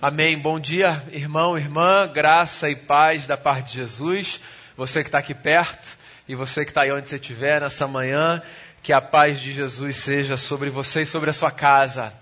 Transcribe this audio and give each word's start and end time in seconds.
Amém. 0.00 0.38
Bom 0.38 0.60
dia, 0.60 1.02
irmão, 1.10 1.58
irmã, 1.58 2.06
graça 2.06 2.70
e 2.70 2.76
paz 2.76 3.26
da 3.26 3.36
parte 3.36 3.72
de 3.72 3.78
Jesus. 3.78 4.38
Você 4.76 5.02
que 5.02 5.08
está 5.08 5.18
aqui 5.18 5.34
perto 5.34 5.98
e 6.28 6.36
você 6.36 6.64
que 6.64 6.70
está 6.70 6.82
aí 6.82 6.92
onde 6.92 7.08
você 7.08 7.16
estiver 7.16 7.60
nessa 7.60 7.88
manhã, 7.88 8.40
que 8.80 8.92
a 8.92 9.00
paz 9.00 9.40
de 9.40 9.50
Jesus 9.50 9.96
seja 9.96 10.36
sobre 10.36 10.70
você 10.70 11.02
e 11.02 11.06
sobre 11.06 11.30
a 11.30 11.32
sua 11.32 11.50
casa. 11.50 12.16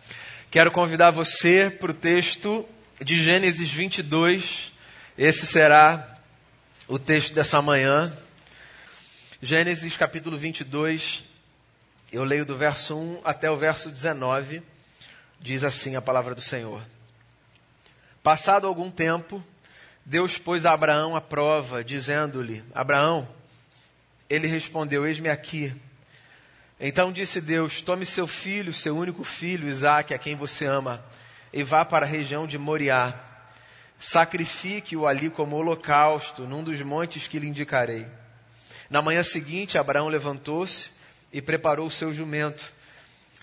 Quero 0.50 0.70
convidar 0.70 1.10
você 1.10 1.68
para 1.68 1.90
o 1.90 1.94
texto 1.94 2.66
de 2.98 3.22
Gênesis 3.22 3.70
22. 3.70 4.72
Esse 5.18 5.44
será 5.44 6.16
o 6.88 6.98
texto 6.98 7.34
dessa 7.34 7.60
manhã. 7.60 8.10
Gênesis 9.42 9.98
capítulo 9.98 10.38
22. 10.38 11.24
Eu 12.10 12.24
leio 12.24 12.46
do 12.46 12.56
verso 12.56 12.96
1 12.96 13.20
até 13.22 13.50
o 13.50 13.56
verso 13.58 13.90
19. 13.90 14.62
Diz 15.38 15.62
assim 15.62 15.94
a 15.94 16.00
palavra 16.00 16.34
do 16.34 16.40
Senhor. 16.40 16.80
Passado 18.26 18.66
algum 18.66 18.90
tempo, 18.90 19.40
Deus 20.04 20.36
pôs 20.36 20.66
a 20.66 20.72
Abraão 20.72 21.14
à 21.14 21.20
prova, 21.20 21.84
dizendo-lhe: 21.84 22.60
Abraão, 22.74 23.28
ele 24.28 24.48
respondeu: 24.48 25.06
Eis-me 25.06 25.28
aqui. 25.28 25.72
Então 26.80 27.12
disse 27.12 27.40
Deus: 27.40 27.82
Tome 27.82 28.04
seu 28.04 28.26
filho, 28.26 28.74
seu 28.74 28.96
único 28.96 29.22
filho, 29.22 29.68
Isaque, 29.68 30.12
a 30.12 30.18
quem 30.18 30.34
você 30.34 30.64
ama, 30.64 31.00
e 31.52 31.62
vá 31.62 31.84
para 31.84 32.04
a 32.04 32.08
região 32.08 32.48
de 32.48 32.58
Moriá. 32.58 33.14
Sacrifique-o 34.00 35.06
ali 35.06 35.30
como 35.30 35.54
holocausto, 35.54 36.48
num 36.48 36.64
dos 36.64 36.82
montes 36.82 37.28
que 37.28 37.38
lhe 37.38 37.46
indicarei. 37.46 38.08
Na 38.90 39.00
manhã 39.00 39.22
seguinte, 39.22 39.78
Abraão 39.78 40.08
levantou-se 40.08 40.90
e 41.32 41.40
preparou 41.40 41.86
o 41.86 41.92
seu 41.92 42.12
jumento. 42.12 42.72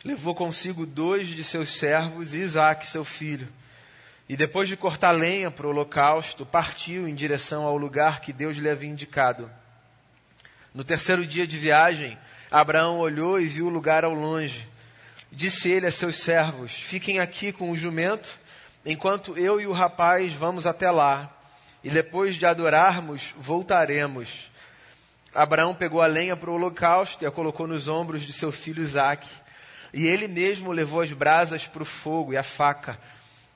Levou 0.03 0.35
consigo 0.35 0.85
dois 0.85 1.29
de 1.29 1.41
seus 1.41 1.69
servos 1.69 2.33
e 2.33 2.41
Isaque, 2.41 2.85
seu 2.85 3.05
filho. 3.05 3.47
E 4.27 4.37
depois 4.37 4.69
de 4.69 4.77
cortar 4.77 5.11
lenha 5.11 5.51
para 5.51 5.67
o 5.67 5.69
holocausto, 5.69 6.45
partiu 6.45 7.07
em 7.07 7.13
direção 7.13 7.65
ao 7.65 7.77
lugar 7.77 8.21
que 8.21 8.31
Deus 8.31 8.55
lhe 8.55 8.69
havia 8.69 8.89
indicado. 8.89 9.49
No 10.73 10.83
terceiro 10.83 11.25
dia 11.25 11.45
de 11.45 11.57
viagem, 11.57 12.17
Abraão 12.49 12.99
olhou 12.99 13.39
e 13.39 13.47
viu 13.47 13.67
o 13.67 13.69
lugar 13.69 14.05
ao 14.05 14.13
longe. 14.13 14.67
Disse 15.31 15.69
ele 15.69 15.87
a 15.87 15.91
seus 15.91 16.17
servos: 16.17 16.71
Fiquem 16.71 17.19
aqui 17.19 17.51
com 17.51 17.69
o 17.69 17.75
jumento, 17.75 18.37
enquanto 18.85 19.37
eu 19.37 19.59
e 19.59 19.67
o 19.67 19.73
rapaz 19.73 20.31
vamos 20.33 20.65
até 20.65 20.89
lá. 20.89 21.29
E 21.83 21.89
depois 21.89 22.35
de 22.35 22.45
adorarmos, 22.45 23.33
voltaremos. 23.37 24.49
Abraão 25.35 25.75
pegou 25.75 26.01
a 26.01 26.05
lenha 26.05 26.37
para 26.37 26.49
o 26.49 26.53
holocausto 26.53 27.23
e 27.23 27.27
a 27.27 27.31
colocou 27.31 27.67
nos 27.67 27.87
ombros 27.87 28.21
de 28.21 28.31
seu 28.31 28.51
filho 28.51 28.81
Isaque. 28.81 29.29
E 29.93 30.07
ele 30.07 30.27
mesmo 30.27 30.71
levou 30.71 31.01
as 31.01 31.11
brasas 31.11 31.67
para 31.67 31.83
o 31.83 31.85
fogo 31.85 32.33
e 32.33 32.37
a 32.37 32.43
faca. 32.43 32.97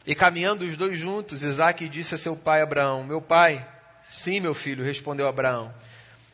E 0.07 0.15
caminhando 0.15 0.63
os 0.63 0.77
dois 0.77 0.97
juntos, 0.97 1.43
Isaac 1.43 1.89
disse 1.89 2.15
a 2.15 2.17
seu 2.17 2.33
pai 2.33 2.61
Abraão: 2.61 3.03
Meu 3.03 3.21
pai, 3.21 3.67
sim, 4.09 4.39
meu 4.39 4.53
filho, 4.53 4.81
respondeu 4.81 5.27
Abraão. 5.27 5.73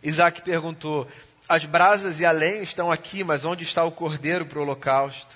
Isaac 0.03 0.43
perguntou: 0.43 1.07
As 1.49 1.65
brasas 1.65 2.19
e 2.19 2.25
a 2.25 2.31
lenha 2.31 2.61
estão 2.61 2.91
aqui, 2.91 3.23
mas 3.23 3.45
onde 3.45 3.63
está 3.63 3.83
o 3.83 3.91
cordeiro 3.91 4.45
para 4.45 4.59
o 4.59 4.61
holocausto? 4.61 5.35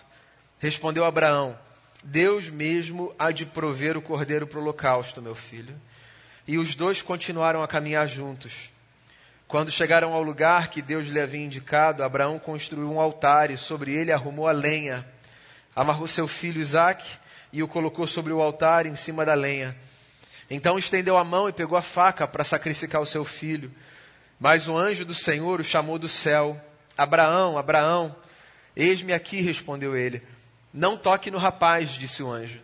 Respondeu 0.60 1.04
Abraão: 1.04 1.58
Deus 2.04 2.48
mesmo 2.48 3.12
há 3.18 3.32
de 3.32 3.44
prover 3.44 3.98
o 3.98 4.04
cordeiro 4.04 4.46
para 4.46 4.60
o 4.60 4.62
holocausto, 4.62 5.20
meu 5.20 5.34
filho. 5.34 5.74
E 6.48 6.60
os 6.60 6.76
dois 6.76 7.02
continuaram 7.02 7.64
a 7.64 7.68
caminhar 7.68 8.08
juntos. 8.08 8.70
Quando 9.48 9.72
chegaram 9.72 10.14
ao 10.14 10.22
lugar 10.22 10.68
que 10.68 10.84
Deus 10.84 11.08
lhe 11.08 11.20
havia 11.20 11.44
indicado, 11.44 12.04
Abraão 12.04 12.38
construiu 12.38 12.92
um 12.92 13.02
altar 13.02 13.50
e 13.50 13.58
sobre 13.58 13.96
ele 13.96 14.12
arrumou 14.12 14.48
a 14.48 14.52
lenha. 14.52 15.04
Amarrou 15.76 16.06
seu 16.06 16.28
filho 16.28 16.62
Isaque 16.62 17.08
e 17.52 17.64
o 17.64 17.68
colocou 17.68 18.06
sobre 18.08 18.34
o 18.34 18.42
altar 18.42 18.86
em 18.86 18.96
cima 18.96 19.26
da 19.26 19.34
lenha. 19.34 19.76
Então 20.50 20.78
estendeu 20.78 21.18
a 21.18 21.24
mão 21.24 21.50
e 21.50 21.54
pegou 21.54 21.78
a 21.78 21.82
faca 21.82 22.28
para 22.28 22.44
sacrificar 22.44 23.02
o 23.02 23.06
seu 23.06 23.26
filho. 23.26 23.72
Mas 24.40 24.68
o 24.68 24.78
anjo 24.78 25.04
do 25.04 25.14
Senhor 25.14 25.60
o 25.60 25.64
chamou 25.64 25.98
do 26.00 26.08
céu: 26.08 26.60
Abraão, 26.98 27.58
Abraão, 27.58 28.16
eis-me 28.76 29.14
aqui, 29.14 29.42
respondeu 29.42 29.96
ele. 29.96 30.22
Não 30.74 30.98
toque 30.98 31.32
no 31.32 31.38
rapaz, 31.38 31.92
disse 31.92 32.22
o 32.22 32.32
anjo. 32.32 32.60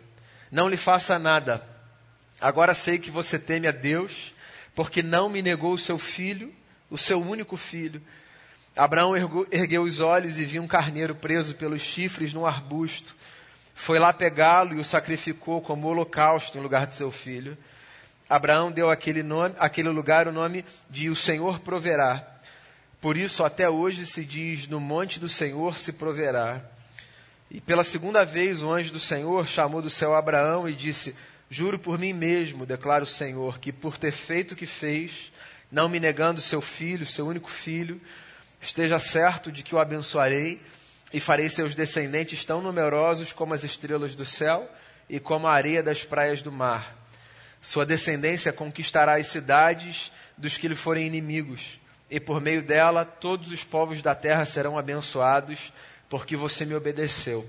Não 0.50 0.68
lhe 0.68 0.76
faça 0.76 1.18
nada. 1.18 1.66
Agora 2.40 2.74
sei 2.74 2.98
que 2.98 3.10
você 3.10 3.38
teme 3.38 3.66
a 3.66 3.72
Deus, 3.72 4.32
porque 4.74 5.02
não 5.02 5.28
me 5.28 5.42
negou 5.42 5.72
o 5.72 5.78
seu 5.78 5.98
filho, 5.98 6.54
o 6.90 6.96
seu 6.96 7.20
único 7.20 7.56
filho. 7.56 8.00
Abraão 8.76 9.14
ergueu 9.50 9.82
os 9.82 10.00
olhos 10.00 10.38
e 10.38 10.44
viu 10.44 10.62
um 10.62 10.66
carneiro 10.66 11.14
preso 11.14 11.54
pelos 11.54 11.82
chifres 11.82 12.32
num 12.32 12.44
arbusto 12.44 13.14
foi 13.74 13.98
lá 13.98 14.12
pegá-lo 14.12 14.74
e 14.74 14.78
o 14.78 14.84
sacrificou 14.84 15.60
como 15.60 15.88
holocausto 15.88 16.56
em 16.56 16.60
lugar 16.60 16.86
de 16.86 16.96
seu 16.96 17.10
filho. 17.10 17.58
Abraão 18.28 18.70
deu 18.70 18.88
aquele, 18.88 19.22
nome, 19.22 19.54
aquele 19.58 19.88
lugar 19.88 20.26
o 20.28 20.32
nome 20.32 20.64
de 20.88 21.10
O 21.10 21.16
Senhor 21.16 21.58
proverá. 21.60 22.26
Por 23.00 23.16
isso, 23.16 23.44
até 23.44 23.68
hoje 23.68 24.06
se 24.06 24.24
diz: 24.24 24.66
No 24.66 24.80
monte 24.80 25.20
do 25.20 25.28
Senhor 25.28 25.76
se 25.76 25.92
proverá. 25.92 26.64
E 27.50 27.60
pela 27.60 27.84
segunda 27.84 28.24
vez 28.24 28.62
o 28.62 28.70
anjo 28.70 28.92
do 28.92 28.98
Senhor 28.98 29.46
chamou 29.46 29.82
do 29.82 29.90
céu 29.90 30.14
Abraão 30.14 30.68
e 30.68 30.74
disse: 30.74 31.14
Juro 31.50 31.78
por 31.78 31.98
mim 31.98 32.12
mesmo, 32.12 32.64
declara 32.64 33.04
o 33.04 33.06
Senhor, 33.06 33.58
que 33.58 33.72
por 33.72 33.98
ter 33.98 34.12
feito 34.12 34.52
o 34.52 34.56
que 34.56 34.66
fez, 34.66 35.30
não 35.70 35.88
me 35.88 36.00
negando 36.00 36.40
seu 36.40 36.62
filho, 36.62 37.04
seu 37.04 37.26
único 37.26 37.50
filho, 37.50 38.00
esteja 38.60 38.98
certo 38.98 39.52
de 39.52 39.62
que 39.62 39.74
o 39.74 39.78
abençoarei 39.78 40.60
e 41.14 41.20
farei 41.20 41.48
seus 41.48 41.76
descendentes 41.76 42.44
tão 42.44 42.60
numerosos 42.60 43.32
como 43.32 43.54
as 43.54 43.62
estrelas 43.62 44.16
do 44.16 44.24
céu 44.24 44.68
e 45.08 45.20
como 45.20 45.46
a 45.46 45.52
areia 45.52 45.80
das 45.80 46.02
praias 46.02 46.42
do 46.42 46.50
mar. 46.50 46.92
Sua 47.62 47.86
descendência 47.86 48.52
conquistará 48.52 49.14
as 49.16 49.28
cidades 49.28 50.10
dos 50.36 50.58
que 50.58 50.66
lhe 50.66 50.74
forem 50.74 51.06
inimigos, 51.06 51.78
e 52.10 52.18
por 52.18 52.40
meio 52.40 52.64
dela 52.64 53.04
todos 53.04 53.52
os 53.52 53.62
povos 53.62 54.02
da 54.02 54.12
terra 54.12 54.44
serão 54.44 54.76
abençoados, 54.76 55.72
porque 56.08 56.34
você 56.34 56.64
me 56.64 56.74
obedeceu. 56.74 57.48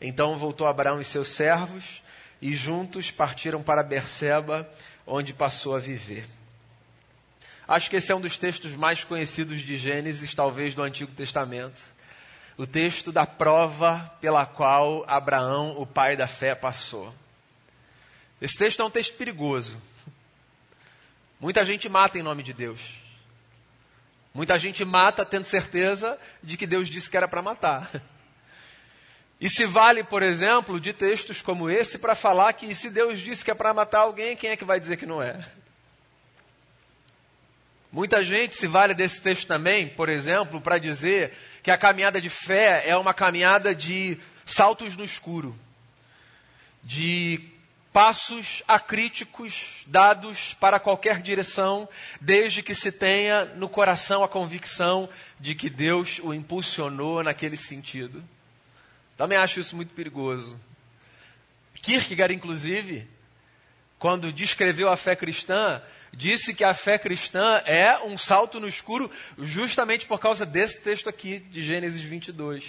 Então 0.00 0.38
voltou 0.38 0.66
Abraão 0.66 0.98
e 0.98 1.04
seus 1.04 1.28
servos, 1.28 2.02
e 2.40 2.54
juntos 2.54 3.10
partiram 3.10 3.62
para 3.62 3.82
Berseba, 3.82 4.66
onde 5.06 5.34
passou 5.34 5.76
a 5.76 5.78
viver. 5.78 6.24
Acho 7.68 7.90
que 7.90 7.96
esse 7.96 8.10
é 8.10 8.16
um 8.16 8.20
dos 8.22 8.38
textos 8.38 8.74
mais 8.74 9.04
conhecidos 9.04 9.58
de 9.58 9.76
Gênesis, 9.76 10.34
talvez 10.34 10.74
do 10.74 10.82
Antigo 10.82 11.12
Testamento 11.12 11.95
o 12.56 12.66
texto 12.66 13.12
da 13.12 13.26
prova 13.26 14.12
pela 14.20 14.46
qual 14.46 15.04
Abraão, 15.06 15.78
o 15.78 15.86
pai 15.86 16.16
da 16.16 16.26
fé, 16.26 16.54
passou. 16.54 17.14
Esse 18.40 18.56
texto 18.56 18.80
é 18.80 18.84
um 18.84 18.90
texto 18.90 19.16
perigoso. 19.16 19.80
Muita 21.38 21.64
gente 21.64 21.88
mata 21.88 22.18
em 22.18 22.22
nome 22.22 22.42
de 22.42 22.52
Deus. 22.52 22.80
Muita 24.32 24.58
gente 24.58 24.84
mata 24.84 25.24
tendo 25.24 25.44
certeza 25.44 26.18
de 26.42 26.56
que 26.56 26.66
Deus 26.66 26.88
disse 26.88 27.10
que 27.10 27.16
era 27.16 27.28
para 27.28 27.42
matar. 27.42 27.90
E 29.38 29.50
se 29.50 29.66
vale, 29.66 30.02
por 30.02 30.22
exemplo, 30.22 30.80
de 30.80 30.94
textos 30.94 31.42
como 31.42 31.68
esse 31.68 31.98
para 31.98 32.14
falar 32.14 32.54
que 32.54 32.74
se 32.74 32.88
Deus 32.88 33.20
disse 33.20 33.44
que 33.44 33.50
é 33.50 33.54
para 33.54 33.74
matar 33.74 34.00
alguém, 34.00 34.34
quem 34.34 34.50
é 34.50 34.56
que 34.56 34.64
vai 34.64 34.80
dizer 34.80 34.96
que 34.96 35.04
não 35.04 35.22
é? 35.22 35.44
Muita 37.92 38.22
gente 38.22 38.54
se 38.54 38.66
vale 38.66 38.94
desse 38.94 39.22
texto 39.22 39.46
também, 39.46 39.88
por 39.88 40.08
exemplo, 40.08 40.60
para 40.60 40.78
dizer 40.78 41.32
que 41.66 41.70
a 41.72 41.76
caminhada 41.76 42.20
de 42.20 42.30
fé 42.30 42.88
é 42.88 42.96
uma 42.96 43.12
caminhada 43.12 43.74
de 43.74 44.16
saltos 44.44 44.96
no 44.96 45.02
escuro, 45.02 45.58
de 46.80 47.40
passos 47.92 48.62
acríticos 48.68 49.82
dados 49.84 50.54
para 50.60 50.78
qualquer 50.78 51.20
direção, 51.20 51.88
desde 52.20 52.62
que 52.62 52.72
se 52.72 52.92
tenha 52.92 53.46
no 53.46 53.68
coração 53.68 54.22
a 54.22 54.28
convicção 54.28 55.08
de 55.40 55.56
que 55.56 55.68
Deus 55.68 56.20
o 56.20 56.32
impulsionou 56.32 57.20
naquele 57.24 57.56
sentido. 57.56 58.22
Também 59.16 59.36
acho 59.36 59.58
isso 59.58 59.74
muito 59.74 59.92
perigoso. 59.92 60.56
Kierkegaard, 61.82 62.32
inclusive, 62.32 63.08
quando 63.98 64.32
descreveu 64.32 64.88
a 64.88 64.96
fé 64.96 65.16
cristã, 65.16 65.82
disse 66.16 66.54
que 66.54 66.64
a 66.64 66.72
fé 66.72 66.98
cristã 66.98 67.62
é 67.66 67.98
um 67.98 68.16
salto 68.16 68.58
no 68.58 68.66
escuro 68.66 69.10
justamente 69.38 70.06
por 70.06 70.18
causa 70.18 70.46
desse 70.46 70.80
texto 70.80 71.08
aqui 71.08 71.38
de 71.38 71.62
Gênesis 71.62 72.02
22. 72.02 72.64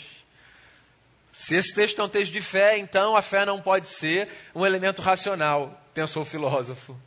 Se 1.32 1.56
esse 1.56 1.74
texto 1.74 2.02
é 2.02 2.04
um 2.04 2.10
texto 2.10 2.34
de 2.34 2.42
fé, 2.42 2.78
então 2.78 3.16
a 3.16 3.22
fé 3.22 3.46
não 3.46 3.62
pode 3.62 3.88
ser 3.88 4.28
um 4.54 4.66
elemento 4.66 5.02
racional, 5.02 5.82
pensou 5.94 6.24
o 6.24 6.26
filósofo. 6.26 7.00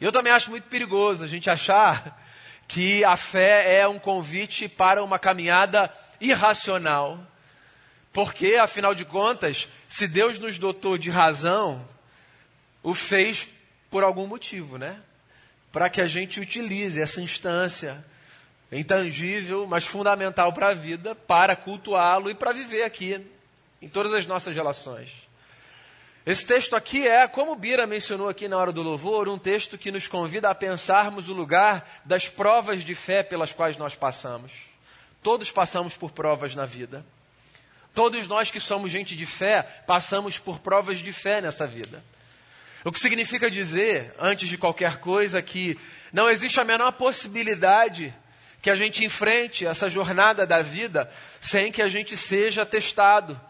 E 0.00 0.04
eu 0.04 0.10
também 0.10 0.32
acho 0.32 0.50
muito 0.50 0.64
perigoso 0.64 1.22
a 1.22 1.28
gente 1.28 1.48
achar 1.48 2.20
que 2.66 3.04
a 3.04 3.16
fé 3.16 3.78
é 3.78 3.86
um 3.86 3.98
convite 3.98 4.68
para 4.68 5.02
uma 5.02 5.18
caminhada 5.18 5.92
irracional. 6.20 7.24
Porque, 8.12 8.56
afinal 8.56 8.94
de 8.94 9.04
contas, 9.04 9.68
se 9.88 10.08
Deus 10.08 10.38
nos 10.38 10.58
dotou 10.58 10.98
de 10.98 11.08
razão, 11.08 11.86
o 12.82 12.94
fez 12.94 13.48
por 13.90 14.02
algum 14.02 14.26
motivo, 14.26 14.76
né? 14.76 15.00
Para 15.72 15.88
que 15.88 16.00
a 16.00 16.06
gente 16.06 16.40
utilize 16.40 17.00
essa 17.00 17.20
instância 17.20 18.04
intangível, 18.70 19.66
mas 19.66 19.84
fundamental 19.84 20.52
para 20.52 20.68
a 20.68 20.74
vida, 20.74 21.14
para 21.14 21.56
cultuá-lo 21.56 22.30
e 22.30 22.34
para 22.34 22.52
viver 22.52 22.82
aqui, 22.82 23.24
em 23.80 23.88
todas 23.88 24.12
as 24.12 24.26
nossas 24.26 24.54
relações. 24.54 25.10
Esse 26.26 26.44
texto 26.44 26.76
aqui 26.76 27.08
é, 27.08 27.26
como 27.26 27.56
Bira 27.56 27.86
mencionou 27.86 28.28
aqui 28.28 28.48
na 28.48 28.58
hora 28.58 28.70
do 28.70 28.82
louvor, 28.82 29.28
um 29.28 29.38
texto 29.38 29.78
que 29.78 29.90
nos 29.90 30.06
convida 30.06 30.50
a 30.50 30.54
pensarmos 30.54 31.30
o 31.30 31.32
lugar 31.32 32.02
das 32.04 32.28
provas 32.28 32.84
de 32.84 32.94
fé 32.94 33.22
pelas 33.22 33.52
quais 33.52 33.78
nós 33.78 33.94
passamos. 33.94 34.52
Todos 35.22 35.50
passamos 35.50 35.96
por 35.96 36.10
provas 36.10 36.54
na 36.54 36.66
vida. 36.66 37.04
Todos 37.94 38.28
nós 38.28 38.50
que 38.50 38.60
somos 38.60 38.92
gente 38.92 39.16
de 39.16 39.24
fé 39.24 39.62
passamos 39.86 40.38
por 40.38 40.58
provas 40.58 40.98
de 40.98 41.12
fé 41.12 41.40
nessa 41.40 41.66
vida. 41.66 42.04
O 42.84 42.92
que 42.92 43.00
significa 43.00 43.50
dizer, 43.50 44.14
antes 44.18 44.48
de 44.48 44.56
qualquer 44.56 44.98
coisa, 44.98 45.42
que 45.42 45.78
não 46.12 46.30
existe 46.30 46.60
a 46.60 46.64
menor 46.64 46.92
possibilidade 46.92 48.14
que 48.62 48.70
a 48.70 48.74
gente 48.74 49.04
enfrente 49.04 49.66
essa 49.66 49.88
jornada 49.88 50.46
da 50.46 50.62
vida 50.62 51.10
sem 51.40 51.70
que 51.70 51.82
a 51.82 51.88
gente 51.88 52.16
seja 52.16 52.66
testado, 52.66 53.40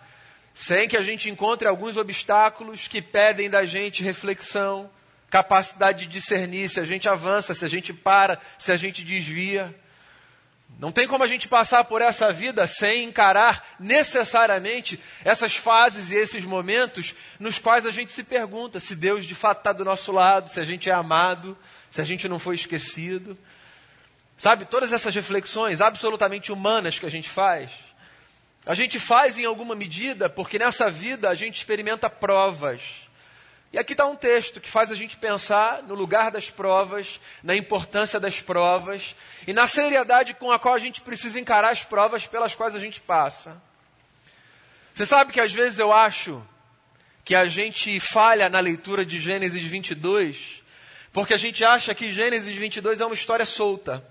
sem 0.55 0.89
que 0.89 0.97
a 0.97 1.03
gente 1.03 1.31
encontre 1.31 1.69
alguns 1.69 1.97
obstáculos 1.97 2.89
que 2.89 3.01
pedem 3.01 3.49
da 3.49 3.65
gente 3.65 4.03
reflexão, 4.03 4.91
capacidade 5.31 6.07
de 6.07 6.13
discernir 6.13 6.69
se 6.69 6.81
a 6.81 6.85
gente 6.85 7.09
avança, 7.09 7.55
se 7.55 7.65
a 7.65 7.69
gente 7.69 7.93
para, 7.93 8.41
se 8.59 8.73
a 8.73 8.77
gente 8.77 9.05
desvia. 9.05 9.75
Não 10.79 10.93
tem 10.93 11.09
como 11.09 11.25
a 11.25 11.27
gente 11.27 11.49
passar 11.49 11.83
por 11.85 12.01
essa 12.01 12.33
vida 12.33 12.65
sem 12.69 13.05
encarar 13.05 13.67
necessariamente 13.81 14.99
essas 15.25 15.57
fases 15.57 16.13
e 16.13 16.17
esses 16.17 16.45
momentos 16.45 17.17
nos 17.41 17.59
quais 17.59 17.85
a 17.85 17.91
gente 17.91 18.13
se 18.13 18.23
pergunta 18.23 18.79
se 18.79 18.95
Deus 18.95 19.27
de 19.27 19.35
fato 19.35 19.59
está 19.59 19.73
do 19.73 19.85
nosso 19.85 20.13
lado, 20.13 20.49
se 20.49 20.61
a 20.61 20.65
gente 20.65 20.89
é 20.89 20.93
amado, 20.93 21.59
se 21.91 22.01
a 22.01 22.05
gente 22.05 22.29
não 22.29 22.39
foi 22.39 22.55
esquecido. 22.55 23.37
Sabe, 24.37 24.67
todas 24.67 24.93
essas 24.93 25.13
reflexões 25.13 25.81
absolutamente 25.81 26.53
humanas 26.53 26.97
que 26.97 27.07
a 27.07 27.11
gente 27.11 27.29
faz, 27.29 27.73
a 28.65 28.75
gente 28.75 29.01
faz 29.01 29.37
em 29.37 29.45
alguma 29.45 29.75
medida 29.75 30.31
porque 30.31 30.61
nessa 30.61 30.89
vida 30.89 31.29
a 31.29 31.35
gente 31.35 31.57
experimenta 31.57 32.09
provas. 32.09 33.08
E 33.71 33.79
aqui 33.79 33.93
está 33.93 34.07
um 34.07 34.17
texto 34.17 34.61
que 34.61 34.71
faz 34.71 34.91
a 34.91 34.95
gente 34.95 35.19
pensar 35.19 35.83
no 35.83 35.95
lugar 35.95 36.31
das 36.31 36.51
provas, 36.51 37.21
na 37.43 37.55
importância 37.55 38.19
das 38.19 38.41
provas 38.41 39.15
e 39.47 39.53
na 39.53 39.67
seriedade 39.67 40.33
com 40.35 40.51
a 40.51 40.59
qual 40.59 40.75
a 40.75 40.79
gente 40.79 41.03
precisa 41.03 41.39
encarar 41.39 41.71
as 41.71 41.85
provas 41.85 42.27
pelas 42.27 42.55
quais 42.55 42.75
a 42.75 42.81
gente 42.81 42.99
passa. 43.01 43.61
Você 44.95 45.05
sabe 45.05 45.33
que 45.33 45.41
às 45.41 45.53
vezes 45.53 45.79
eu 45.79 45.93
acho 45.93 46.43
que 47.25 47.35
a 47.35 47.45
gente 47.45 48.01
falha 48.01 48.49
na 48.49 48.59
leitura 48.59 49.05
de 49.05 49.21
Gênesis 49.21 49.63
22, 49.63 50.63
porque 51.13 51.35
a 51.35 51.37
gente 51.37 51.63
acha 51.63 51.95
que 51.95 52.11
Gênesis 52.11 52.57
22 52.57 53.03
é 53.03 53.05
uma 53.05 53.15
história 53.15 53.45
solta, 53.45 54.03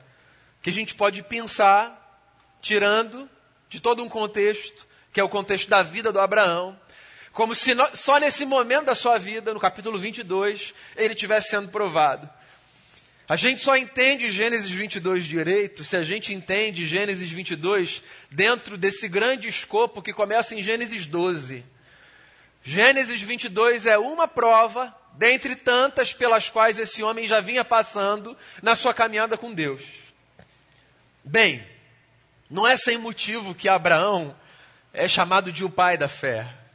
que 0.61 0.69
a 0.69 0.73
gente 0.73 0.93
pode 0.93 1.23
pensar, 1.23 2.21
tirando 2.61 3.27
de 3.69 3.79
todo 3.79 4.03
um 4.03 4.07
contexto, 4.07 4.85
que 5.11 5.19
é 5.19 5.23
o 5.23 5.29
contexto 5.29 5.67
da 5.67 5.81
vida 5.81 6.11
do 6.11 6.19
Abraão, 6.19 6.79
como 7.37 7.53
se 7.53 7.75
no, 7.75 7.87
só 7.95 8.17
nesse 8.17 8.47
momento 8.47 8.85
da 8.85 8.95
sua 8.95 9.19
vida, 9.19 9.53
no 9.53 9.59
capítulo 9.59 9.99
22, 9.99 10.73
ele 10.95 11.13
estivesse 11.13 11.51
sendo 11.51 11.69
provado. 11.69 12.27
A 13.29 13.35
gente 13.35 13.61
só 13.61 13.77
entende 13.77 14.31
Gênesis 14.31 14.71
22 14.71 15.25
direito 15.25 15.83
se 15.83 15.95
a 15.95 16.01
gente 16.01 16.33
entende 16.33 16.83
Gênesis 16.83 17.29
22 17.29 18.01
dentro 18.31 18.75
desse 18.75 19.07
grande 19.07 19.47
escopo 19.47 20.01
que 20.01 20.13
começa 20.13 20.55
em 20.55 20.63
Gênesis 20.63 21.05
12. 21.05 21.63
Gênesis 22.63 23.21
22 23.21 23.85
é 23.85 23.99
uma 23.99 24.27
prova 24.27 24.91
dentre 25.13 25.55
tantas 25.55 26.11
pelas 26.11 26.49
quais 26.49 26.79
esse 26.79 27.03
homem 27.03 27.27
já 27.27 27.39
vinha 27.39 27.63
passando 27.63 28.35
na 28.63 28.73
sua 28.73 28.95
caminhada 28.95 29.37
com 29.37 29.53
Deus. 29.53 29.83
Bem, 31.23 31.63
não 32.49 32.65
é 32.65 32.75
sem 32.75 32.97
motivo 32.97 33.53
que 33.53 33.69
Abraão 33.69 34.35
é 34.91 35.07
chamado 35.07 35.51
de 35.51 35.63
o 35.63 35.69
pai 35.69 35.99
da 35.99 36.07
fé. 36.07 36.65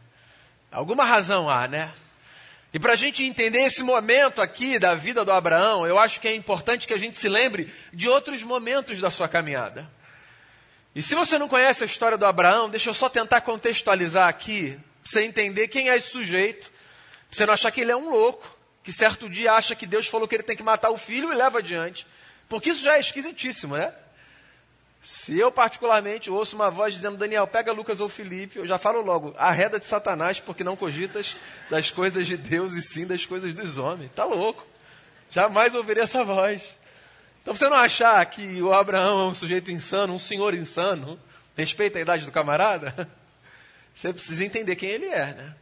Alguma 0.72 1.04
razão 1.04 1.50
há, 1.50 1.68
né? 1.68 1.92
E 2.72 2.78
para 2.78 2.94
a 2.94 2.96
gente 2.96 3.22
entender 3.22 3.58
esse 3.58 3.82
momento 3.82 4.40
aqui 4.40 4.78
da 4.78 4.94
vida 4.94 5.22
do 5.22 5.30
Abraão, 5.30 5.86
eu 5.86 5.98
acho 5.98 6.18
que 6.18 6.26
é 6.26 6.34
importante 6.34 6.86
que 6.86 6.94
a 6.94 6.98
gente 6.98 7.18
se 7.18 7.28
lembre 7.28 7.70
de 7.92 8.08
outros 8.08 8.42
momentos 8.42 8.98
da 8.98 9.10
sua 9.10 9.28
caminhada. 9.28 9.86
E 10.94 11.02
se 11.02 11.14
você 11.14 11.38
não 11.38 11.48
conhece 11.48 11.82
a 11.82 11.86
história 11.86 12.16
do 12.16 12.24
Abraão, 12.24 12.70
deixa 12.70 12.88
eu 12.88 12.94
só 12.94 13.10
tentar 13.10 13.42
contextualizar 13.42 14.26
aqui, 14.26 14.78
para 15.02 15.12
você 15.12 15.22
entender 15.22 15.68
quem 15.68 15.90
é 15.90 15.96
esse 15.96 16.08
sujeito, 16.08 16.70
para 17.28 17.36
você 17.36 17.44
não 17.46 17.52
achar 17.52 17.70
que 17.70 17.82
ele 17.82 17.92
é 17.92 17.96
um 17.96 18.08
louco, 18.08 18.56
que 18.82 18.92
certo 18.92 19.28
dia 19.28 19.52
acha 19.52 19.74
que 19.74 19.86
Deus 19.86 20.06
falou 20.06 20.26
que 20.26 20.34
ele 20.34 20.42
tem 20.42 20.56
que 20.56 20.62
matar 20.62 20.90
o 20.90 20.96
filho 20.96 21.30
e 21.30 21.36
leva 21.36 21.58
adiante. 21.58 22.06
Porque 22.48 22.70
isso 22.70 22.82
já 22.82 22.96
é 22.96 23.00
esquisitíssimo, 23.00 23.76
né? 23.76 23.92
Se 25.02 25.36
eu 25.36 25.50
particularmente 25.50 26.30
ouço 26.30 26.54
uma 26.54 26.70
voz 26.70 26.94
dizendo, 26.94 27.16
Daniel, 27.16 27.44
pega 27.44 27.72
Lucas 27.72 27.98
ou 27.98 28.08
Felipe, 28.08 28.58
eu 28.58 28.66
já 28.66 28.78
falo 28.78 29.02
logo, 29.02 29.34
arreda 29.36 29.80
de 29.80 29.84
Satanás, 29.84 30.38
porque 30.38 30.62
não 30.62 30.76
cogitas 30.76 31.36
das 31.68 31.90
coisas 31.90 32.24
de 32.24 32.36
Deus 32.36 32.74
e 32.74 32.82
sim 32.82 33.04
das 33.04 33.26
coisas 33.26 33.52
dos 33.52 33.78
homens. 33.78 34.12
Tá 34.14 34.24
louco. 34.24 34.64
Jamais 35.28 35.74
ouvirei 35.74 36.04
essa 36.04 36.22
voz. 36.22 36.72
Então 37.42 37.56
você 37.56 37.68
não 37.68 37.78
achar 37.78 38.24
que 38.26 38.62
o 38.62 38.72
Abraão 38.72 39.22
é 39.22 39.24
um 39.24 39.34
sujeito 39.34 39.72
insano, 39.72 40.14
um 40.14 40.20
senhor 40.20 40.54
insano, 40.54 41.18
respeita 41.56 41.98
a 41.98 42.02
idade 42.02 42.24
do 42.24 42.30
camarada, 42.30 43.10
você 43.92 44.12
precisa 44.12 44.44
entender 44.44 44.76
quem 44.76 44.88
ele 44.88 45.06
é, 45.06 45.34
né? 45.34 45.54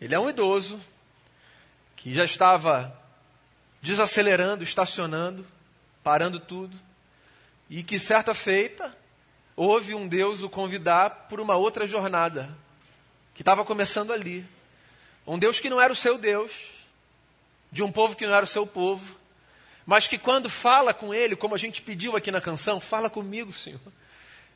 Ele 0.00 0.14
é 0.14 0.18
um 0.18 0.30
idoso 0.30 0.80
que 1.96 2.14
já 2.14 2.24
estava 2.24 2.98
desacelerando, 3.82 4.64
estacionando, 4.64 5.46
parando 6.02 6.40
tudo 6.40 6.74
e 7.68 7.82
que 7.82 7.98
certa 7.98 8.34
feita 8.34 8.96
houve 9.56 9.94
um 9.94 10.06
Deus 10.06 10.42
o 10.42 10.50
convidar 10.50 11.26
por 11.28 11.40
uma 11.40 11.56
outra 11.56 11.86
jornada 11.86 12.56
que 13.34 13.42
estava 13.42 13.64
começando 13.64 14.12
ali. 14.12 14.46
Um 15.26 15.38
Deus 15.38 15.58
que 15.58 15.70
não 15.70 15.80
era 15.80 15.92
o 15.92 15.96
seu 15.96 16.18
Deus, 16.18 16.52
de 17.72 17.82
um 17.82 17.90
povo 17.90 18.16
que 18.16 18.26
não 18.26 18.34
era 18.34 18.44
o 18.44 18.48
seu 18.48 18.66
povo, 18.66 19.16
mas 19.86 20.06
que 20.06 20.18
quando 20.18 20.48
fala 20.48 20.94
com 20.94 21.12
ele, 21.12 21.36
como 21.36 21.54
a 21.54 21.58
gente 21.58 21.82
pediu 21.82 22.16
aqui 22.16 22.30
na 22.30 22.40
canção, 22.40 22.80
fala 22.80 23.10
comigo, 23.10 23.52
Senhor. 23.52 23.80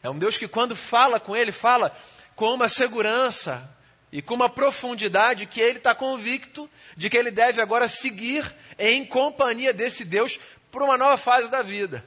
É 0.03 0.09
um 0.09 0.19
Deus 0.19 0.39
que 0.39 0.47
quando 0.47 0.77
fala 0.77 1.19
com 1.19 1.35
ele, 1.35 1.53
fala 1.53 1.97
com 2.37 2.55
uma 2.55 2.69
segurança 2.69 3.69
e 4.13 4.23
com 4.23 4.35
uma 4.35 4.49
profundidade 4.49 5.47
que 5.47 5.61
ele 5.61 5.79
está 5.79 5.95
convicto 5.95 6.71
de 6.97 7.11
que 7.11 7.17
ele 7.17 7.31
deve 7.31 7.61
agora 7.61 7.89
seguir 7.89 8.55
em 8.79 9.05
companhia 9.05 9.73
desse 9.73 10.05
Deus 10.05 10.39
por 10.71 10.83
uma 10.83 10.97
nova 10.97 11.17
fase 11.17 11.51
da 11.51 11.63
vida. 11.63 12.05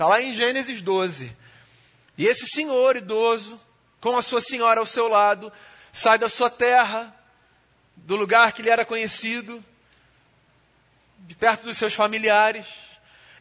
Está 0.00 0.08
lá 0.08 0.22
em 0.22 0.32
Gênesis 0.32 0.80
12. 0.80 1.30
E 2.16 2.24
esse 2.24 2.46
senhor 2.46 2.96
idoso, 2.96 3.60
com 4.00 4.16
a 4.16 4.22
sua 4.22 4.40
senhora 4.40 4.80
ao 4.80 4.86
seu 4.86 5.08
lado, 5.08 5.52
sai 5.92 6.18
da 6.18 6.26
sua 6.26 6.48
terra, 6.48 7.14
do 7.96 8.16
lugar 8.16 8.50
que 8.52 8.62
lhe 8.62 8.70
era 8.70 8.82
conhecido, 8.82 9.62
de 11.18 11.34
perto 11.34 11.64
dos 11.64 11.76
seus 11.76 11.92
familiares, 11.92 12.66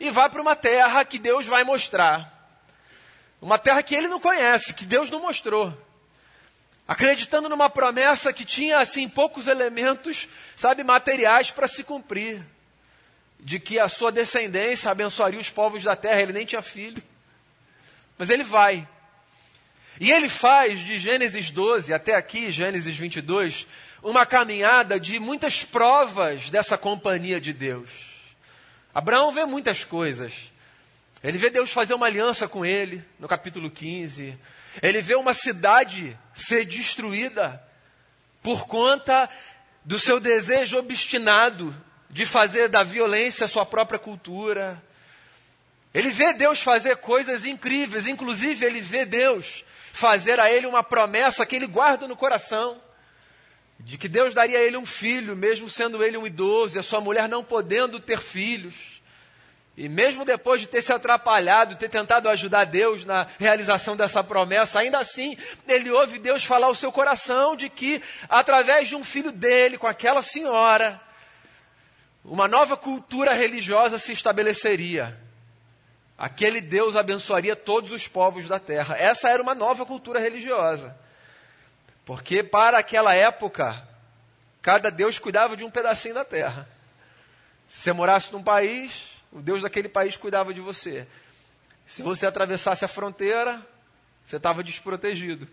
e 0.01 0.11
vai 0.11 0.29
para 0.29 0.41
uma 0.41 0.53
terra 0.53 1.05
que 1.05 1.17
Deus 1.17 1.45
vai 1.45 1.63
mostrar. 1.63 2.29
Uma 3.41 3.57
terra 3.57 3.81
que 3.81 3.95
ele 3.95 4.09
não 4.09 4.19
conhece, 4.19 4.73
que 4.73 4.83
Deus 4.83 5.09
não 5.09 5.21
mostrou. 5.21 5.73
Acreditando 6.85 7.47
numa 7.47 7.69
promessa 7.69 8.33
que 8.33 8.43
tinha 8.43 8.79
assim 8.79 9.07
poucos 9.07 9.47
elementos, 9.47 10.27
sabe, 10.57 10.83
materiais 10.83 11.51
para 11.51 11.69
se 11.69 11.85
cumprir 11.85 12.45
de 13.39 13.59
que 13.59 13.79
a 13.79 13.87
sua 13.87 14.11
descendência 14.11 14.91
abençoaria 14.91 15.39
os 15.39 15.49
povos 15.49 15.83
da 15.83 15.95
terra. 15.95 16.21
Ele 16.21 16.33
nem 16.33 16.45
tinha 16.45 16.61
filho. 16.61 17.01
Mas 18.17 18.29
ele 18.29 18.43
vai. 18.43 18.87
E 19.99 20.11
ele 20.11 20.29
faz 20.29 20.79
de 20.79 20.97
Gênesis 20.97 21.49
12 21.49 21.93
até 21.93 22.15
aqui, 22.15 22.51
Gênesis 22.51 22.95
22, 22.95 23.67
uma 24.01 24.25
caminhada 24.25 24.99
de 24.99 25.19
muitas 25.19 25.63
provas 25.63 26.49
dessa 26.49 26.77
companhia 26.77 27.39
de 27.39 27.51
Deus. 27.53 27.89
Abraão 28.93 29.31
vê 29.31 29.45
muitas 29.45 29.83
coisas. 29.83 30.33
Ele 31.21 31.37
vê 31.37 31.49
Deus 31.49 31.71
fazer 31.71 31.93
uma 31.93 32.05
aliança 32.05 32.47
com 32.47 32.65
ele, 32.65 33.03
no 33.19 33.27
capítulo 33.27 33.69
15. 33.69 34.37
Ele 34.81 35.01
vê 35.01 35.15
uma 35.15 35.33
cidade 35.33 36.17
ser 36.33 36.65
destruída 36.65 37.61
por 38.41 38.67
conta 38.67 39.29
do 39.83 39.99
seu 39.99 40.19
desejo 40.19 40.77
obstinado 40.77 41.75
de 42.09 42.25
fazer 42.25 42.67
da 42.69 42.83
violência 42.83 43.47
sua 43.47 43.65
própria 43.65 43.99
cultura. 43.99 44.81
Ele 45.93 46.09
vê 46.09 46.33
Deus 46.33 46.61
fazer 46.61 46.97
coisas 46.97 47.45
incríveis, 47.45 48.07
inclusive 48.07 48.65
ele 48.65 48.81
vê 48.81 49.05
Deus 49.05 49.63
fazer 49.91 50.39
a 50.39 50.51
ele 50.51 50.67
uma 50.67 50.83
promessa 50.83 51.45
que 51.45 51.55
ele 51.55 51.67
guarda 51.67 52.07
no 52.07 52.15
coração, 52.15 52.81
de 53.79 53.97
que 53.97 54.07
Deus 54.07 54.33
daria 54.33 54.59
a 54.59 54.61
ele 54.61 54.77
um 54.77 54.85
filho, 54.85 55.35
mesmo 55.35 55.69
sendo 55.69 56.03
ele 56.03 56.17
um 56.17 56.27
idoso 56.27 56.77
e 56.77 56.79
a 56.79 56.83
sua 56.83 57.01
mulher 57.01 57.27
não 57.27 57.43
podendo 57.43 57.99
ter 57.99 58.19
filhos. 58.19 58.99
E 59.77 59.87
mesmo 59.87 60.25
depois 60.25 60.59
de 60.59 60.67
ter 60.67 60.81
se 60.81 60.91
atrapalhado, 60.91 61.77
ter 61.77 61.87
tentado 61.87 62.27
ajudar 62.27 62.65
Deus 62.65 63.05
na 63.05 63.25
realização 63.39 63.95
dessa 63.95 64.21
promessa, 64.21 64.79
ainda 64.79 64.99
assim, 64.99 65.37
ele 65.65 65.89
ouve 65.89 66.19
Deus 66.19 66.43
falar 66.43 66.67
ao 66.67 66.75
seu 66.75 66.91
coração 66.91 67.55
de 67.55 67.69
que, 67.69 68.01
através 68.27 68.89
de 68.89 68.95
um 68.95 69.03
filho 69.05 69.31
dele, 69.31 69.77
com 69.77 69.87
aquela 69.87 70.21
senhora, 70.21 70.99
uma 72.23 72.47
nova 72.47 72.75
cultura 72.77 73.33
religiosa 73.33 73.97
se 73.97 74.11
estabeleceria. 74.11 75.19
Aquele 76.17 76.61
Deus 76.61 76.95
abençoaria 76.95 77.55
todos 77.55 77.91
os 77.91 78.07
povos 78.07 78.47
da 78.47 78.59
terra. 78.59 78.97
Essa 78.97 79.29
era 79.29 79.41
uma 79.41 79.55
nova 79.55 79.85
cultura 79.85 80.19
religiosa. 80.19 80.97
Porque 82.05 82.43
para 82.43 82.77
aquela 82.77 83.15
época, 83.15 83.87
Cada 84.61 84.89
Deus 84.89 85.17
cuidava 85.17 85.55
de 85.55 85.63
um 85.63 85.71
pedacinho 85.71 86.13
da 86.13 86.25
terra. 86.25 86.67
Se 87.67 87.81
você 87.81 87.93
morasse 87.93 88.31
num 88.31 88.43
país, 88.43 89.07
o 89.31 89.41
Deus 89.41 89.61
daquele 89.61 89.87
país 89.87 90.17
cuidava 90.17 90.53
de 90.53 90.59
você. 90.59 91.07
Se 91.87 92.03
você 92.03 92.27
atravessasse 92.27 92.83
a 92.83 92.87
fronteira, 92.87 93.65
você 94.25 94.35
estava 94.35 94.63
desprotegido. 94.63 95.47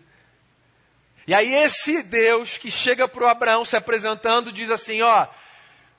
E 1.25 1.33
aí 1.33 1.53
esse 1.53 2.03
Deus 2.03 2.57
que 2.57 2.69
chega 2.69 3.07
para 3.07 3.23
o 3.23 3.27
Abraão 3.27 3.63
se 3.65 3.75
apresentando 3.75 4.51
diz 4.51 4.69
assim, 4.69 5.01
ó, 5.01 5.27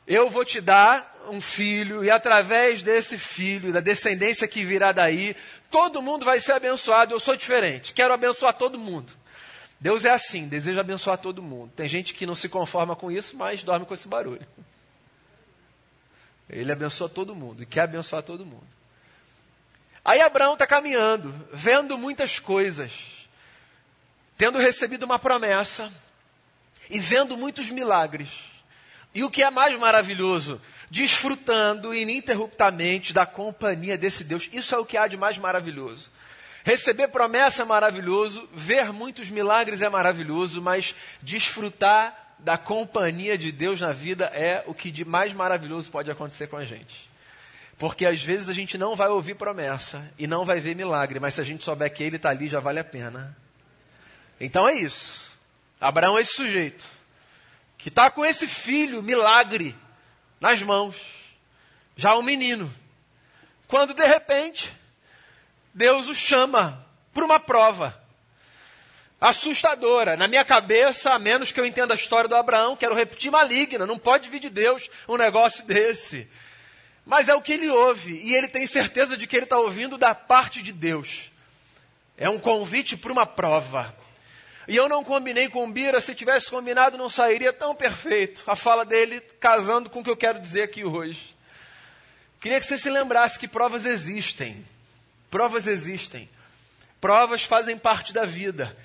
eu 0.09 0.31
vou 0.31 0.43
te 0.43 0.59
dar 0.59 1.15
um 1.29 1.39
filho 1.39 2.03
e 2.03 2.11
através 2.11 2.83
desse 2.83 3.19
filho, 3.19 3.71
da 3.71 3.81
descendência 3.81 4.49
que 4.49 4.65
virá 4.65 4.91
daí, 4.91 5.37
todo 5.71 6.01
mundo 6.01 6.25
vai 6.25 6.41
ser 6.41 6.53
abençoado. 6.53 7.15
Eu 7.15 7.21
sou 7.21 7.37
diferente, 7.37 7.93
quero 7.93 8.15
abençoar 8.15 8.55
todo 8.55 8.79
mundo. 8.79 9.13
Deus 9.79 10.07
é 10.07 10.11
assim, 10.11 10.49
deseja 10.49 10.81
abençoar 10.81 11.19
todo 11.19 11.43
mundo. 11.43 11.71
Tem 11.77 11.87
gente 11.87 12.15
que 12.15 12.25
não 12.25 12.35
se 12.35 12.49
conforma 12.49 12.97
com 12.97 13.13
isso, 13.13 13.37
mas 13.37 13.63
dorme 13.63 13.85
com 13.85 13.93
esse 13.93 14.09
barulho. 14.09 14.45
Ele 16.49 16.73
abençoa 16.73 17.11
todo 17.11 17.37
mundo 17.37 17.63
e 17.63 17.67
quer 17.67 17.83
abençoar 17.83 18.23
todo 18.23 18.47
mundo. 18.47 18.67
Aí 20.03 20.23
Abraão 20.23 20.55
está 20.55 20.67
caminhando, 20.67 21.35
vendo 21.53 21.99
muitas 21.99 22.39
coisas, 22.39 22.93
tendo 24.39 24.59
recebido 24.59 25.03
uma 25.03 25.19
promessa 25.19 25.93
e 26.89 26.99
vendo 26.99 27.37
muitos 27.37 27.69
milagres. 27.69 28.31
E 29.15 29.25
o 29.25 29.31
que 29.31 29.43
é 29.43 29.51
mais 29.51 29.77
maravilhoso, 29.79 30.61
desfrutando 30.91 31.95
ininterruptamente 31.95 33.13
da 33.13 33.27
companhia 33.27 33.97
desse 33.97 34.25
Deus. 34.25 34.49
Isso 34.53 34.75
é 34.75 34.79
o 34.79 34.85
que 34.85 34.97
há 34.97 35.07
de 35.07 35.17
mais 35.17 35.39
maravilhoso. 35.39 36.11
Receber 36.65 37.09
promessa 37.09 37.63
é 37.63 37.65
maravilhoso, 37.65 38.49
ver 38.53 38.93
muitos 38.93 39.31
milagres 39.31 39.81
é 39.81 39.89
maravilhoso, 39.89 40.61
mas 40.61 40.95
desfrutar 41.23 42.35
da 42.39 42.59
companhia 42.59 43.37
de 43.39 43.51
Deus 43.51 43.81
na 43.81 43.93
vida 43.93 44.27
é 44.27 44.63
o 44.67 44.75
que 44.75 44.91
de 44.91 45.05
mais 45.05 45.33
maravilhoso 45.33 45.91
pode 45.91 46.11
acontecer 46.11 46.47
com 46.47 46.57
a 46.57 46.65
gente. 46.65 47.09
Porque 47.79 48.05
às 48.05 48.23
vezes 48.23 48.49
a 48.49 48.53
gente 48.53 48.77
não 48.77 48.97
vai 48.97 49.09
ouvir 49.09 49.35
promessa 49.35 50.13
e 50.19 50.27
não 50.27 50.45
vai 50.45 50.61
ver 50.61 50.75
milagre, 50.75 51.21
mas 51.21 51.35
se 51.35 51.41
a 51.41 51.45
gente 51.45 51.65
souber 51.65 51.93
que 51.93 52.03
ele 52.03 52.17
está 52.17 52.31
ali, 52.31 52.49
já 52.49 52.61
vale 52.61 52.81
a 52.81 52.85
pena. 52.85 53.37
Então 54.41 54.69
é 54.69 54.75
isso. 54.75 55.31
Abraão 55.81 56.19
é 56.19 56.21
esse 56.21 56.35
sujeito 56.35 56.98
que 57.79 57.89
está 57.89 58.11
com 58.11 58.27
esse 58.27 58.47
filho, 58.47 59.03
milagre, 59.03 59.75
nas 60.41 60.61
mãos, 60.63 60.97
já 61.97 62.15
um 62.17 62.23
menino. 62.23 62.73
Quando 63.69 63.95
de 63.95 64.05
repente, 64.05 64.75
Deus 65.73 66.09
o 66.09 66.15
chama 66.15 66.85
para 67.15 67.25
uma 67.25 67.39
prova 67.39 67.99
assustadora. 69.21 70.17
Na 70.17 70.29
minha 70.29 70.45
cabeça, 70.45 71.13
a 71.13 71.19
menos 71.19 71.51
que 71.51 71.61
eu 71.61 71.67
entenda 71.67 71.95
a 71.95 71.97
história 71.97 72.29
do 72.29 72.37
Abraão, 72.37 72.77
quero 72.77 72.95
repetir 72.95 73.31
maligna. 73.31 73.87
Não 73.87 73.99
pode 73.99 74.29
vir 74.29 74.41
de 74.41 74.51
Deus 74.51 74.89
um 75.09 75.17
negócio 75.17 75.65
desse. 75.65 76.29
Mas 77.05 77.29
é 77.29 77.35
o 77.35 77.41
que 77.41 77.55
ele 77.55 77.71
ouve, 77.71 78.21
e 78.23 78.35
ele 78.35 78.49
tem 78.49 78.67
certeza 78.67 79.17
de 79.17 79.27
que 79.27 79.35
ele 79.35 79.45
está 79.45 79.59
ouvindo 79.59 79.97
da 79.97 80.15
parte 80.15 80.61
de 80.61 80.73
Deus. 80.73 81.31
É 82.17 82.29
um 82.29 82.39
convite 82.39 82.97
para 82.97 83.13
uma 83.13 83.25
prova. 83.25 83.97
E 84.69 84.77
eu 84.77 84.87
não 84.87 85.03
combinei 85.03 85.49
com 85.49 85.73
Bira, 85.73 85.99
se 85.99 86.15
tivesse 86.15 86.51
combinado 86.51 86.99
não 86.99 87.09
sairia 87.09 87.55
tão 87.55 87.75
perfeito. 87.75 88.43
A 88.47 88.55
fala 88.55 88.85
dele 88.85 89.19
casando 89.41 89.89
com 89.89 90.01
o 90.01 90.05
que 90.05 90.11
eu 90.11 90.17
quero 90.17 90.39
dizer 90.39 90.63
aqui 90.63 90.85
hoje. 90.85 91.35
Queria 92.39 92.61
que 92.61 92.67
você 92.67 92.77
se 92.77 92.91
lembrasse 92.91 93.39
que 93.39 93.49
provas 93.49 93.87
existem. 93.87 94.63
Provas 95.31 95.67
existem. 95.67 96.29
Provas 97.01 97.45
fazem 97.45 97.79
parte 97.79 98.13
da 98.13 98.27
vida. 98.27 98.77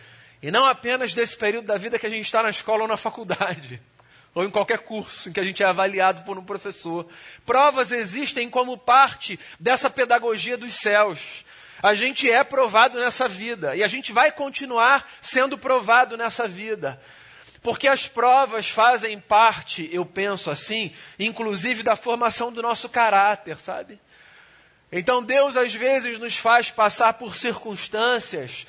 E 0.41 0.49
não 0.49 0.65
apenas 0.65 1.13
desse 1.13 1.35
período 1.35 1.65
da 1.65 1.77
vida 1.77 1.99
que 1.99 2.07
a 2.07 2.09
gente 2.09 2.25
está 2.25 2.41
na 2.41 2.49
escola 2.49 2.83
ou 2.83 2.87
na 2.87 2.97
faculdade, 2.97 3.81
ou 4.33 4.45
em 4.45 4.49
qualquer 4.49 4.79
curso 4.79 5.27
em 5.27 5.33
que 5.33 5.39
a 5.39 5.43
gente 5.43 5.61
é 5.61 5.65
avaliado 5.65 6.23
por 6.23 6.37
um 6.37 6.45
professor. 6.45 7.05
Provas 7.45 7.91
existem 7.91 8.49
como 8.49 8.77
parte 8.77 9.37
dessa 9.59 9.89
pedagogia 9.89 10.57
dos 10.57 10.75
céus. 10.75 11.43
A 11.81 11.93
gente 11.93 12.29
é 12.29 12.43
provado 12.43 12.99
nessa 12.99 13.27
vida 13.27 13.75
e 13.75 13.83
a 13.83 13.87
gente 13.87 14.11
vai 14.11 14.31
continuar 14.31 15.09
sendo 15.21 15.57
provado 15.57 16.15
nessa 16.15 16.47
vida. 16.47 17.01
Porque 17.61 17.87
as 17.87 18.07
provas 18.07 18.69
fazem 18.69 19.19
parte, 19.19 19.89
eu 19.91 20.05
penso 20.05 20.51
assim, 20.51 20.93
inclusive 21.17 21.81
da 21.81 21.95
formação 21.95 22.51
do 22.51 22.61
nosso 22.61 22.89
caráter, 22.89 23.57
sabe? 23.57 23.99
Então 24.91 25.23
Deus 25.23 25.55
às 25.57 25.73
vezes 25.73 26.19
nos 26.19 26.37
faz 26.37 26.69
passar 26.69 27.13
por 27.13 27.35
circunstâncias 27.35 28.67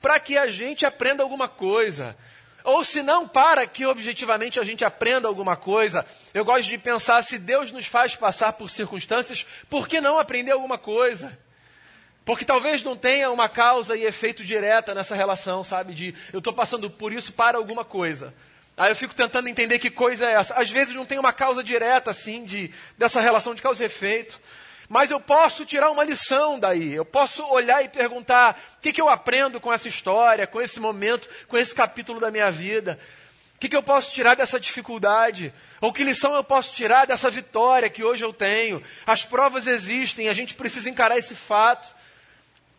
para 0.00 0.20
que 0.20 0.36
a 0.36 0.48
gente 0.48 0.84
aprenda 0.84 1.22
alguma 1.22 1.48
coisa. 1.48 2.16
Ou 2.64 2.82
se 2.82 3.02
não, 3.02 3.28
para 3.28 3.66
que 3.66 3.86
objetivamente 3.86 4.58
a 4.58 4.64
gente 4.64 4.84
aprenda 4.84 5.28
alguma 5.28 5.56
coisa. 5.56 6.04
Eu 6.32 6.44
gosto 6.44 6.68
de 6.68 6.78
pensar, 6.78 7.22
se 7.22 7.38
Deus 7.38 7.70
nos 7.70 7.86
faz 7.86 8.16
passar 8.16 8.54
por 8.54 8.70
circunstâncias, 8.70 9.46
por 9.68 9.86
que 9.86 10.00
não 10.00 10.18
aprender 10.18 10.52
alguma 10.52 10.76
coisa? 10.76 11.38
Porque 12.24 12.44
talvez 12.44 12.82
não 12.82 12.96
tenha 12.96 13.30
uma 13.30 13.48
causa 13.48 13.96
e 13.96 14.04
efeito 14.04 14.42
direta 14.42 14.94
nessa 14.94 15.14
relação, 15.14 15.62
sabe? 15.62 15.92
De 15.92 16.14
eu 16.32 16.38
estou 16.38 16.52
passando 16.52 16.88
por 16.88 17.12
isso 17.12 17.32
para 17.32 17.58
alguma 17.58 17.84
coisa. 17.84 18.32
Aí 18.76 18.90
eu 18.90 18.96
fico 18.96 19.14
tentando 19.14 19.48
entender 19.48 19.78
que 19.78 19.90
coisa 19.90 20.28
é 20.28 20.34
essa. 20.34 20.54
Às 20.54 20.70
vezes 20.70 20.94
não 20.94 21.04
tem 21.04 21.18
uma 21.18 21.32
causa 21.32 21.62
direta, 21.62 22.10
assim, 22.10 22.44
de, 22.44 22.72
dessa 22.96 23.20
relação 23.20 23.54
de 23.54 23.60
causa 23.60 23.82
e 23.82 23.86
efeito. 23.86 24.40
Mas 24.88 25.10
eu 25.10 25.20
posso 25.20 25.66
tirar 25.66 25.90
uma 25.90 26.02
lição 26.02 26.58
daí. 26.58 26.94
Eu 26.94 27.04
posso 27.04 27.44
olhar 27.46 27.84
e 27.84 27.88
perguntar: 27.88 28.58
o 28.78 28.80
que, 28.80 28.92
que 28.92 29.00
eu 29.00 29.08
aprendo 29.08 29.60
com 29.60 29.72
essa 29.72 29.86
história, 29.86 30.46
com 30.46 30.62
esse 30.62 30.80
momento, 30.80 31.28
com 31.46 31.58
esse 31.58 31.74
capítulo 31.74 32.18
da 32.18 32.30
minha 32.30 32.50
vida? 32.50 32.98
O 33.54 33.58
que, 33.60 33.68
que 33.68 33.76
eu 33.76 33.82
posso 33.82 34.10
tirar 34.10 34.34
dessa 34.34 34.58
dificuldade? 34.58 35.52
Ou 35.80 35.92
que 35.92 36.02
lição 36.02 36.34
eu 36.34 36.42
posso 36.42 36.74
tirar 36.74 37.06
dessa 37.06 37.30
vitória 37.30 37.88
que 37.88 38.02
hoje 38.02 38.24
eu 38.24 38.32
tenho? 38.32 38.82
As 39.06 39.24
provas 39.24 39.66
existem, 39.66 40.28
a 40.28 40.32
gente 40.32 40.54
precisa 40.54 40.90
encarar 40.90 41.16
esse 41.16 41.34
fato 41.34 41.94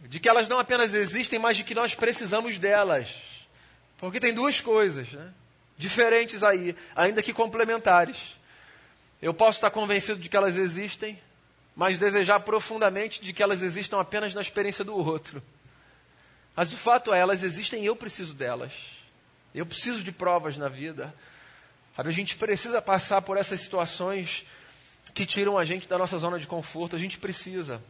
de 0.07 0.19
que 0.19 0.29
elas 0.29 0.47
não 0.47 0.59
apenas 0.59 0.93
existem, 0.93 1.39
mas 1.39 1.57
de 1.57 1.63
que 1.63 1.75
nós 1.75 1.95
precisamos 1.95 2.57
delas. 2.57 3.07
Porque 3.97 4.19
tem 4.19 4.33
duas 4.33 4.59
coisas 4.61 5.11
né? 5.11 5.33
diferentes 5.77 6.43
aí, 6.43 6.75
ainda 6.95 7.23
que 7.23 7.33
complementares. 7.33 8.35
Eu 9.21 9.33
posso 9.33 9.57
estar 9.57 9.71
convencido 9.71 10.19
de 10.19 10.29
que 10.29 10.37
elas 10.37 10.57
existem, 10.57 11.19
mas 11.75 11.97
desejar 11.97 12.41
profundamente 12.41 13.21
de 13.21 13.33
que 13.33 13.41
elas 13.41 13.61
existam 13.61 13.99
apenas 13.99 14.33
na 14.33 14.41
experiência 14.41 14.83
do 14.83 14.95
outro. 14.95 15.41
Mas 16.55 16.71
o 16.71 16.77
fato 16.77 17.13
é, 17.13 17.19
elas 17.19 17.43
existem 17.43 17.83
e 17.83 17.85
eu 17.85 17.95
preciso 17.95 18.33
delas. 18.33 18.71
Eu 19.53 19.65
preciso 19.65 20.03
de 20.03 20.11
provas 20.11 20.57
na 20.57 20.69
vida. 20.69 21.13
A 21.97 22.09
gente 22.11 22.35
precisa 22.35 22.81
passar 22.81 23.21
por 23.21 23.37
essas 23.37 23.59
situações 23.61 24.45
que 25.13 25.25
tiram 25.25 25.57
a 25.57 25.63
gente 25.63 25.87
da 25.87 25.97
nossa 25.97 26.17
zona 26.17 26.37
de 26.37 26.45
conforto. 26.45 26.95
A 26.95 26.99
gente 26.99 27.17
precisa. 27.17 27.81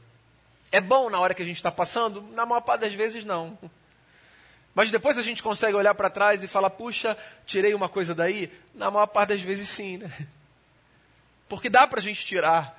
É 0.76 0.82
bom 0.82 1.10
na 1.10 1.18
hora 1.22 1.34
que 1.34 1.42
a 1.42 1.46
gente 1.46 1.56
está 1.56 1.72
passando? 1.72 2.22
Na 2.34 2.46
maior 2.46 2.60
parte 2.60 2.82
das 2.82 2.94
vezes, 2.94 3.24
não. 3.24 3.58
Mas 4.74 4.92
depois 4.92 5.18
a 5.18 5.22
gente 5.22 5.42
consegue 5.42 5.74
olhar 5.74 5.96
para 5.96 6.10
trás 6.10 6.44
e 6.44 6.50
falar: 6.50 6.70
puxa, 6.70 7.18
tirei 7.46 7.74
uma 7.74 7.88
coisa 7.88 8.14
daí? 8.14 8.52
Na 8.74 8.92
maior 8.92 9.06
parte 9.06 9.30
das 9.30 9.42
vezes, 9.42 9.70
sim. 9.70 10.00
Né? 10.00 10.12
Porque 11.48 11.70
dá 11.70 11.88
para 11.88 12.02
a 12.02 12.04
gente 12.04 12.26
tirar. 12.26 12.78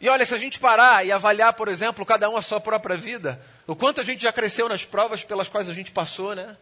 E 0.00 0.08
olha, 0.08 0.24
se 0.24 0.32
a 0.32 0.38
gente 0.38 0.60
parar 0.60 1.04
e 1.04 1.10
avaliar, 1.10 1.54
por 1.54 1.66
exemplo, 1.66 2.06
cada 2.06 2.30
um 2.30 2.36
a 2.36 2.42
sua 2.42 2.60
própria 2.60 2.96
vida, 2.96 3.44
o 3.66 3.74
quanto 3.74 4.00
a 4.00 4.04
gente 4.04 4.22
já 4.22 4.32
cresceu 4.32 4.68
nas 4.68 4.84
provas 4.84 5.24
pelas 5.24 5.48
quais 5.48 5.68
a 5.68 5.74
gente 5.74 5.90
passou, 5.90 6.36
né? 6.36 6.56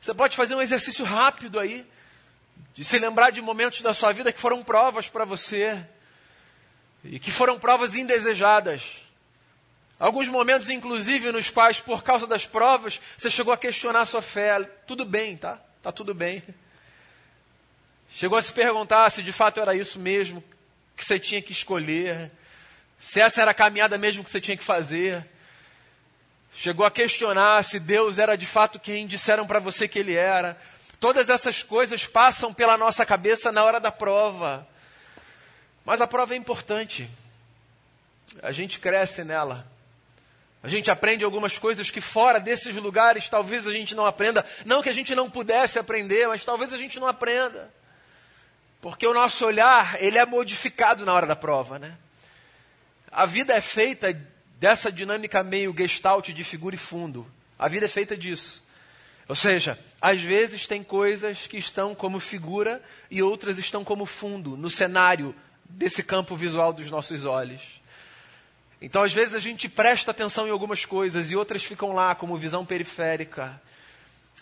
Você 0.00 0.14
pode 0.14 0.36
fazer 0.36 0.54
um 0.54 0.62
exercício 0.62 1.04
rápido 1.04 1.58
aí, 1.58 1.84
de 2.74 2.84
se 2.84 2.96
lembrar 2.96 3.30
de 3.30 3.42
momentos 3.42 3.80
da 3.80 3.92
sua 3.92 4.12
vida 4.12 4.32
que 4.32 4.38
foram 4.38 4.62
provas 4.62 5.08
para 5.08 5.24
você, 5.24 5.84
e 7.02 7.18
que 7.18 7.32
foram 7.32 7.58
provas 7.58 7.96
indesejadas. 7.96 9.02
Alguns 9.98 10.28
momentos, 10.28 10.70
inclusive, 10.70 11.30
nos 11.30 11.50
quais, 11.50 11.80
por 11.80 12.02
causa 12.02 12.26
das 12.26 12.46
provas, 12.46 13.00
você 13.16 13.30
chegou 13.30 13.52
a 13.52 13.58
questionar 13.58 14.00
a 14.00 14.04
sua 14.04 14.22
fé. 14.22 14.62
Tudo 14.86 15.04
bem, 15.04 15.36
tá? 15.36 15.58
Tá 15.82 15.92
tudo 15.92 16.14
bem. 16.14 16.42
Chegou 18.10 18.38
a 18.38 18.42
se 18.42 18.52
perguntar 18.52 19.10
se 19.10 19.22
de 19.22 19.32
fato 19.32 19.60
era 19.60 19.74
isso 19.74 19.98
mesmo 19.98 20.42
que 20.96 21.04
você 21.04 21.18
tinha 21.18 21.42
que 21.42 21.52
escolher 21.52 22.30
se 23.04 23.20
essa 23.20 23.42
era 23.42 23.50
a 23.50 23.54
caminhada 23.54 23.98
mesmo 23.98 24.24
que 24.24 24.30
você 24.30 24.40
tinha 24.40 24.56
que 24.56 24.64
fazer. 24.64 25.22
Chegou 26.54 26.86
a 26.86 26.90
questionar 26.90 27.62
se 27.62 27.78
Deus 27.78 28.16
era 28.16 28.34
de 28.34 28.46
fato 28.46 28.80
quem 28.80 29.06
disseram 29.06 29.46
para 29.46 29.58
você 29.58 29.86
que 29.86 29.98
Ele 29.98 30.14
era. 30.14 30.58
Todas 30.98 31.28
essas 31.28 31.62
coisas 31.62 32.06
passam 32.06 32.54
pela 32.54 32.78
nossa 32.78 33.04
cabeça 33.04 33.52
na 33.52 33.62
hora 33.62 33.78
da 33.78 33.92
prova. 33.92 34.66
Mas 35.84 36.00
a 36.00 36.06
prova 36.06 36.32
é 36.32 36.36
importante. 36.38 37.10
A 38.42 38.52
gente 38.52 38.78
cresce 38.78 39.22
nela. 39.22 39.70
A 40.64 40.68
gente 40.68 40.90
aprende 40.90 41.22
algumas 41.22 41.58
coisas 41.58 41.90
que 41.90 42.00
fora 42.00 42.40
desses 42.40 42.74
lugares 42.76 43.28
talvez 43.28 43.68
a 43.68 43.72
gente 43.72 43.94
não 43.94 44.06
aprenda. 44.06 44.46
Não 44.64 44.80
que 44.80 44.88
a 44.88 44.94
gente 44.94 45.14
não 45.14 45.28
pudesse 45.28 45.78
aprender, 45.78 46.26
mas 46.26 46.42
talvez 46.42 46.72
a 46.72 46.78
gente 46.78 46.98
não 46.98 47.06
aprenda. 47.06 47.70
Porque 48.80 49.06
o 49.06 49.12
nosso 49.12 49.44
olhar, 49.44 50.02
ele 50.02 50.16
é 50.16 50.24
modificado 50.24 51.04
na 51.04 51.12
hora 51.12 51.26
da 51.26 51.36
prova, 51.36 51.78
né? 51.78 51.94
A 53.12 53.26
vida 53.26 53.52
é 53.52 53.60
feita 53.60 54.18
dessa 54.58 54.90
dinâmica 54.90 55.42
meio 55.42 55.74
gestalt 55.76 56.30
de 56.30 56.42
figura 56.42 56.74
e 56.74 56.78
fundo. 56.78 57.30
A 57.58 57.68
vida 57.68 57.84
é 57.84 57.88
feita 57.88 58.16
disso. 58.16 58.62
Ou 59.28 59.34
seja, 59.34 59.78
às 60.00 60.22
vezes 60.22 60.66
tem 60.66 60.82
coisas 60.82 61.46
que 61.46 61.58
estão 61.58 61.94
como 61.94 62.18
figura 62.18 62.82
e 63.10 63.22
outras 63.22 63.58
estão 63.58 63.84
como 63.84 64.06
fundo, 64.06 64.56
no 64.56 64.70
cenário 64.70 65.34
desse 65.62 66.02
campo 66.02 66.34
visual 66.34 66.72
dos 66.72 66.90
nossos 66.90 67.26
olhos. 67.26 67.83
Então, 68.84 69.02
às 69.02 69.14
vezes, 69.14 69.34
a 69.34 69.38
gente 69.38 69.66
presta 69.66 70.10
atenção 70.10 70.46
em 70.46 70.50
algumas 70.50 70.84
coisas 70.84 71.30
e 71.30 71.36
outras 71.36 71.64
ficam 71.64 71.94
lá 71.94 72.14
como 72.14 72.36
visão 72.36 72.66
periférica. 72.66 73.58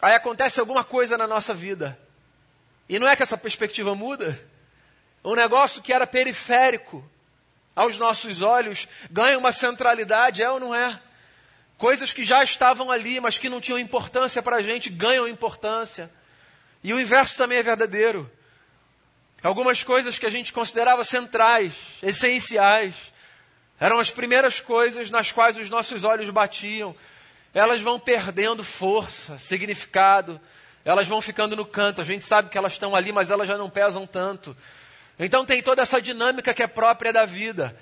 Aí 0.01 0.15
acontece 0.15 0.59
alguma 0.59 0.83
coisa 0.83 1.17
na 1.17 1.29
nossa 1.29 1.55
vida. 1.55 1.97
E 2.89 2.99
não 2.99 3.07
é 3.07 3.15
que 3.15 3.23
essa 3.23 3.39
perspectiva 3.39 3.95
muda? 3.95 4.37
Um 5.25 5.37
negócio 5.37 5.81
que 5.81 5.93
era 5.93 6.09
periférico 6.09 7.09
aos 7.77 7.97
nossos 7.99 8.43
olhos 8.43 8.89
ganha 9.09 9.39
uma 9.39 9.53
centralidade, 9.53 10.43
é 10.43 10.51
ou 10.51 10.59
não 10.59 10.75
é? 10.75 11.01
Coisas 11.79 12.13
que 12.13 12.25
já 12.25 12.43
estavam 12.43 12.91
ali, 12.91 13.21
mas 13.21 13.39
que 13.39 13.49
não 13.49 13.61
tinham 13.61 13.79
importância 13.79 14.43
para 14.43 14.57
a 14.57 14.63
gente, 14.63 14.91
ganham 14.91 15.29
importância. 15.29 16.11
E 16.83 16.93
o 16.93 17.01
inverso 17.01 17.37
também 17.37 17.59
é 17.59 17.63
verdadeiro. 17.63 18.29
Algumas 19.41 19.85
coisas 19.85 20.19
que 20.19 20.27
a 20.27 20.31
gente 20.31 20.53
considerava 20.53 21.05
centrais, 21.05 21.75
essenciais, 22.03 23.12
eram 23.83 23.99
as 23.99 24.13
primeiras 24.13 24.61
coisas 24.61 25.11
nas 25.11 25.33
quais 25.33 25.57
os 25.57 25.69
nossos 25.69 26.05
olhos 26.05 26.31
batiam. 26.31 26.95
Elas 27.53 27.81
vão 27.81 27.99
perdendo 27.99 28.63
força, 28.63 29.37
significado, 29.41 30.41
elas 30.85 31.09
vão 31.09 31.21
ficando 31.21 31.57
no 31.57 31.67
canto. 31.67 32.01
A 32.01 32.05
gente 32.05 32.25
sabe 32.25 32.49
que 32.49 32.57
elas 32.57 32.75
estão 32.75 32.95
ali, 32.95 33.11
mas 33.11 33.29
elas 33.29 33.49
já 33.49 33.59
não 33.59 33.69
pesam 33.69 34.07
tanto. 34.07 34.57
Então 35.19 35.45
tem 35.45 35.61
toda 35.61 35.83
essa 35.83 36.01
dinâmica 36.01 36.55
que 36.55 36.63
é 36.63 36.69
própria 36.69 37.13
da 37.13 37.25
vida. 37.25 37.77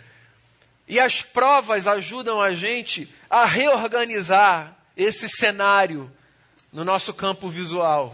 E 0.89 0.99
as 0.99 1.21
provas 1.21 1.87
ajudam 1.87 2.41
a 2.41 2.55
gente 2.55 3.15
a 3.29 3.45
reorganizar 3.45 4.75
esse 4.97 5.29
cenário 5.29 6.11
no 6.73 6.83
nosso 6.83 7.13
campo 7.13 7.47
visual. 7.47 8.11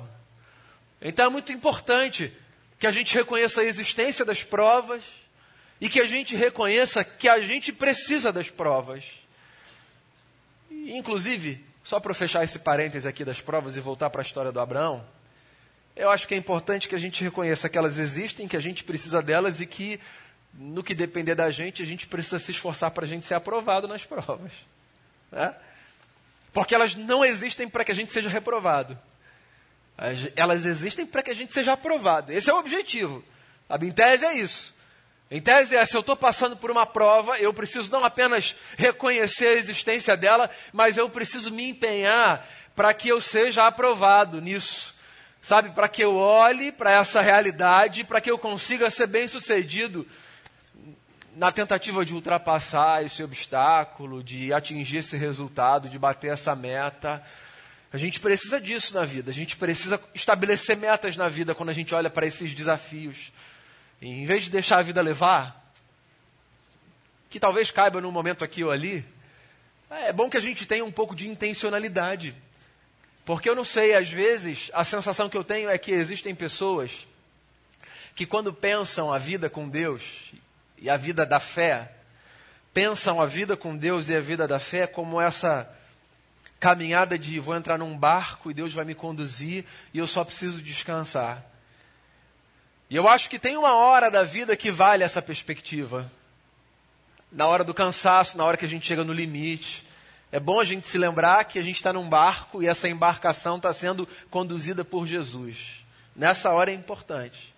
Então 1.01 1.27
é 1.27 1.29
muito 1.29 1.53
importante 1.53 2.37
que 2.81 2.87
a 2.89 2.91
gente 2.91 3.15
reconheça 3.15 3.61
a 3.61 3.65
existência 3.65 4.25
das 4.25 4.43
provas 4.43 5.05
e 5.81 5.89
que 5.89 6.01
a 6.01 6.07
gente 6.07 6.35
reconheça 6.35 7.05
que 7.05 7.29
a 7.29 7.41
gente 7.41 7.73
precisa 7.73 8.33
das 8.33 8.49
provas. 8.49 9.05
Inclusive, 10.71 11.65
só 11.85 12.01
para 12.01 12.15
fechar 12.15 12.43
esse 12.43 12.59
parêntese 12.59 13.07
aqui 13.07 13.25
das 13.25 13.41
provas 13.41 13.77
e 13.77 13.81
voltar 13.81 14.11
para 14.11 14.21
a 14.21 14.25
história 14.25 14.53
do 14.53 14.61
Abraão, 14.61 15.05
eu 15.95 16.11
acho 16.11 16.29
que 16.29 16.35
é 16.35 16.37
importante 16.37 16.89
que 16.89 16.95
a 16.95 16.99
gente 16.99 17.25
reconheça 17.25 17.69
que 17.69 17.79
elas 17.79 17.99
existem, 17.99 18.47
que 18.47 18.57
a 18.57 18.61
gente 18.61 18.85
precisa 18.85 19.23
delas 19.23 19.61
e 19.61 19.67
que, 19.67 19.99
no 20.53 20.83
que 20.83 20.95
depender 20.95 21.35
da 21.35 21.51
gente, 21.51 21.83
a 21.83 21.87
gente 21.87 22.07
precisa 22.07 22.39
se 22.39 22.51
esforçar 22.51 22.91
para 22.91 23.05
a 23.05 23.09
gente 23.09 23.25
ser 23.25 23.35
aprovado 23.35 23.89
nas 23.89 24.05
provas. 24.05 24.53
Né? 25.33 25.55
Porque 26.53 26.75
elas 26.75 26.95
não 26.95 27.25
existem 27.25 27.69
para 27.69 27.85
que 27.85 27.93
a 27.93 27.95
gente 27.95 28.13
seja 28.13 28.29
reprovado. 28.29 28.99
Elas 30.35 30.67
existem 30.67 31.07
para 31.07 31.23
que 31.23 31.31
a 31.31 31.35
gente 31.35 31.55
seja 31.55 31.73
aprovado. 31.73 32.31
Esse 32.31 32.51
é 32.51 32.55
o 32.55 32.59
objetivo. 32.59 33.25
A 33.69 33.79
tese 33.79 34.25
é 34.27 34.35
isso. 34.35 34.76
Em 35.31 35.41
tese 35.41 35.77
é, 35.77 35.85
se 35.85 35.97
eu 35.97 36.01
estou 36.01 36.17
passando 36.17 36.57
por 36.57 36.71
uma 36.71 36.87
prova, 36.87 37.39
eu 37.39 37.53
preciso 37.53 37.91
não 37.91 38.05
apenas 38.05 38.55
reconhecer 38.77 39.49
a 39.49 39.55
existência 39.55 40.17
dela, 40.17 40.49
mas 40.73 40.97
eu 40.97 41.09
preciso 41.11 41.51
me 41.51 41.69
empenhar 41.69 42.47
para 42.75 42.95
que 42.95 43.09
eu 43.09 43.21
seja 43.21 43.67
aprovado 43.67 44.41
nisso 44.41 44.97
sabe, 45.47 45.71
para 45.71 45.89
que 45.89 46.03
eu 46.03 46.17
olhe 46.17 46.73
para 46.73 46.91
essa 46.91 47.21
realidade, 47.21 48.03
para 48.03 48.21
que 48.21 48.29
eu 48.29 48.37
consiga 48.37 48.91
ser 48.91 49.07
bem 49.07 49.29
sucedido 49.29 50.05
na 51.37 51.53
tentativa 51.53 52.05
de 52.05 52.13
ultrapassar 52.13 53.05
esse 53.05 53.23
obstáculo, 53.23 54.25
de 54.25 54.53
atingir 54.53 54.97
esse 54.97 55.17
resultado, 55.17 55.89
de 55.89 56.01
bater 56.01 56.33
essa 56.33 56.57
meta. 56.57 57.23
A 57.93 57.97
gente 57.97 58.19
precisa 58.19 58.61
disso 58.61 58.93
na 58.93 59.05
vida, 59.05 59.31
a 59.31 59.35
gente 59.35 59.57
precisa 59.57 60.01
estabelecer 60.13 60.77
metas 60.77 61.17
na 61.17 61.29
vida 61.29 61.55
quando 61.55 61.69
a 61.69 61.75
gente 61.75 61.95
olha 61.95 62.11
para 62.11 62.27
esses 62.27 62.53
desafios. 62.53 63.31
Em 64.01 64.27
vez 64.27 64.45
de 64.45 64.51
deixar 64.51 64.79
a 64.79 64.83
vida 64.83 65.01
levar, 65.01 65.73
que 67.31 67.41
talvez 67.41 67.71
caiba 67.71 68.01
num 68.01 68.11
momento 68.11 68.45
aqui 68.45 68.63
ou 68.63 68.71
ali, 68.71 69.05
é 69.91 70.13
bom 70.13 70.29
que 70.29 70.37
a 70.37 70.41
gente 70.41 70.67
tenha 70.67 70.85
um 70.85 70.93
pouco 70.93 71.15
de 71.15 71.29
intencionalidade. 71.29 72.35
Porque 73.25 73.49
eu 73.49 73.57
não 73.57 73.65
sei, 73.65 73.95
às 73.95 74.09
vezes, 74.09 74.71
a 74.73 74.85
sensação 74.85 75.29
que 75.29 75.37
eu 75.37 75.45
tenho 75.45 75.69
é 75.69 75.79
que 75.79 75.91
existem 75.91 76.35
pessoas 76.35 77.07
que, 78.15 78.25
quando 78.27 78.53
pensam 78.53 79.13
a 79.13 79.19
vida 79.19 79.51
com 79.51 79.69
Deus 79.69 80.33
e 80.79 80.89
a 80.89 80.97
vida 80.97 81.27
da 81.27 81.41
fé, 81.41 81.93
pensam 82.73 83.21
a 83.21 83.27
vida 83.27 83.57
com 83.57 83.77
Deus 83.77 84.09
e 84.09 84.15
a 84.15 84.21
vida 84.21 84.47
da 84.47 84.59
fé 84.59 84.87
como 84.87 85.21
essa 85.21 85.69
caminhada 86.61 87.19
de 87.19 87.39
vou 87.39 87.57
entrar 87.57 87.79
num 87.79 87.97
barco 87.97 88.51
e 88.51 88.55
Deus 88.55 88.73
vai 88.73 88.85
me 88.85 88.95
conduzir 88.95 89.65
e 89.93 89.99
eu 89.99 90.07
só 90.07 90.25
preciso 90.25 90.63
descansar. 90.63 91.45
E 92.89 92.97
eu 92.97 93.09
acho 93.09 93.29
que 93.29 93.39
tem 93.39 93.57
uma 93.57 93.75
hora 93.75 94.11
da 94.11 94.23
vida 94.23 94.57
que 94.57 94.71
vale 94.71 95.03
essa 95.03 95.21
perspectiva. 95.21 96.11
Na 97.33 97.47
hora 97.47 97.65
do 97.65 97.75
cansaço, 97.75 98.39
na 98.39 98.45
hora 98.45 98.57
que 98.57 98.65
a 98.65 98.69
gente 98.69 98.87
chega 98.87 99.03
no 99.03 99.13
limite, 99.13 99.85
é 100.31 100.39
bom 100.39 100.61
a 100.61 100.65
gente 100.65 100.87
se 100.87 100.97
lembrar 100.97 101.45
que 101.45 101.59
a 101.59 101.63
gente 101.63 101.77
está 101.77 101.93
num 101.93 102.09
barco 102.09 102.63
e 102.63 102.69
essa 102.69 102.89
embarcação 102.89 103.57
está 103.57 103.73
sendo 103.73 104.09
conduzida 104.31 104.85
por 104.85 105.07
Jesus. 105.07 105.85
Nessa 106.15 106.51
hora 106.53 106.71
é 106.71 106.75
importante. 106.75 107.55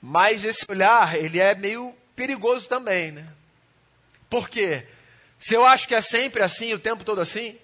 Mas 0.00 0.44
esse 0.44 0.64
olhar, 0.68 1.16
ele 1.16 1.40
é 1.40 1.54
meio 1.54 1.94
perigoso 2.14 2.68
também, 2.68 3.10
né? 3.10 3.26
Por 4.30 4.48
quê? 4.48 4.86
Se 5.38 5.54
eu 5.54 5.66
acho 5.66 5.88
que 5.88 5.94
é 5.94 6.00
sempre 6.00 6.42
assim, 6.42 6.72
o 6.72 6.78
tempo 6.78 7.04
todo 7.04 7.20
assim, 7.20 7.58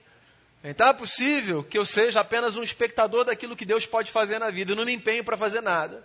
então 0.64 0.88
é 0.88 0.92
possível 0.92 1.62
que 1.64 1.78
eu 1.78 1.86
seja 1.86 2.20
apenas 2.20 2.56
um 2.56 2.62
espectador 2.62 3.24
daquilo 3.24 3.56
que 3.56 3.64
Deus 3.64 3.86
pode 3.86 4.10
fazer 4.10 4.38
na 4.38 4.50
vida. 4.50 4.72
Eu 4.72 4.76
não 4.76 4.84
me 4.84 4.92
empenho 4.92 5.24
para 5.24 5.36
fazer 5.36 5.60
nada. 5.60 6.04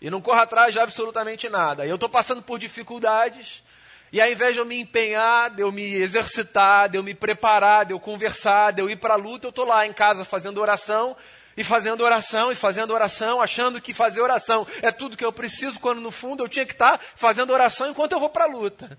E 0.00 0.08
não 0.08 0.20
corro 0.20 0.40
atrás 0.40 0.72
de 0.72 0.80
absolutamente 0.80 1.48
nada. 1.48 1.86
Eu 1.86 1.96
estou 1.96 2.08
passando 2.08 2.42
por 2.42 2.58
dificuldades. 2.58 3.62
E 4.12 4.20
ao 4.20 4.28
invés 4.28 4.54
de 4.54 4.60
eu 4.60 4.64
me 4.64 4.80
empenhar, 4.80 5.50
de 5.50 5.62
eu 5.62 5.70
me 5.70 5.94
exercitar, 5.94 6.88
de 6.88 6.98
eu 6.98 7.02
me 7.02 7.14
preparar, 7.14 7.84
de 7.84 7.92
eu 7.92 8.00
conversar, 8.00 8.72
de 8.72 8.80
eu 8.80 8.90
ir 8.90 8.96
para 8.96 9.14
a 9.14 9.16
luta, 9.16 9.46
eu 9.46 9.50
estou 9.50 9.64
lá 9.64 9.86
em 9.86 9.92
casa 9.92 10.24
fazendo 10.24 10.60
oração, 10.60 11.16
e 11.56 11.62
fazendo 11.62 12.02
oração, 12.02 12.50
e 12.50 12.54
fazendo 12.54 12.92
oração, 12.92 13.40
achando 13.42 13.80
que 13.80 13.92
fazer 13.92 14.20
oração 14.20 14.66
é 14.82 14.90
tudo 14.90 15.16
que 15.16 15.24
eu 15.24 15.32
preciso, 15.32 15.78
quando 15.78 16.00
no 16.00 16.10
fundo 16.10 16.42
eu 16.42 16.48
tinha 16.48 16.64
que 16.64 16.72
estar 16.72 16.98
tá 16.98 17.04
fazendo 17.14 17.52
oração 17.52 17.90
enquanto 17.90 18.12
eu 18.12 18.20
vou 18.20 18.30
para 18.30 18.44
a 18.44 18.48
luta. 18.48 18.98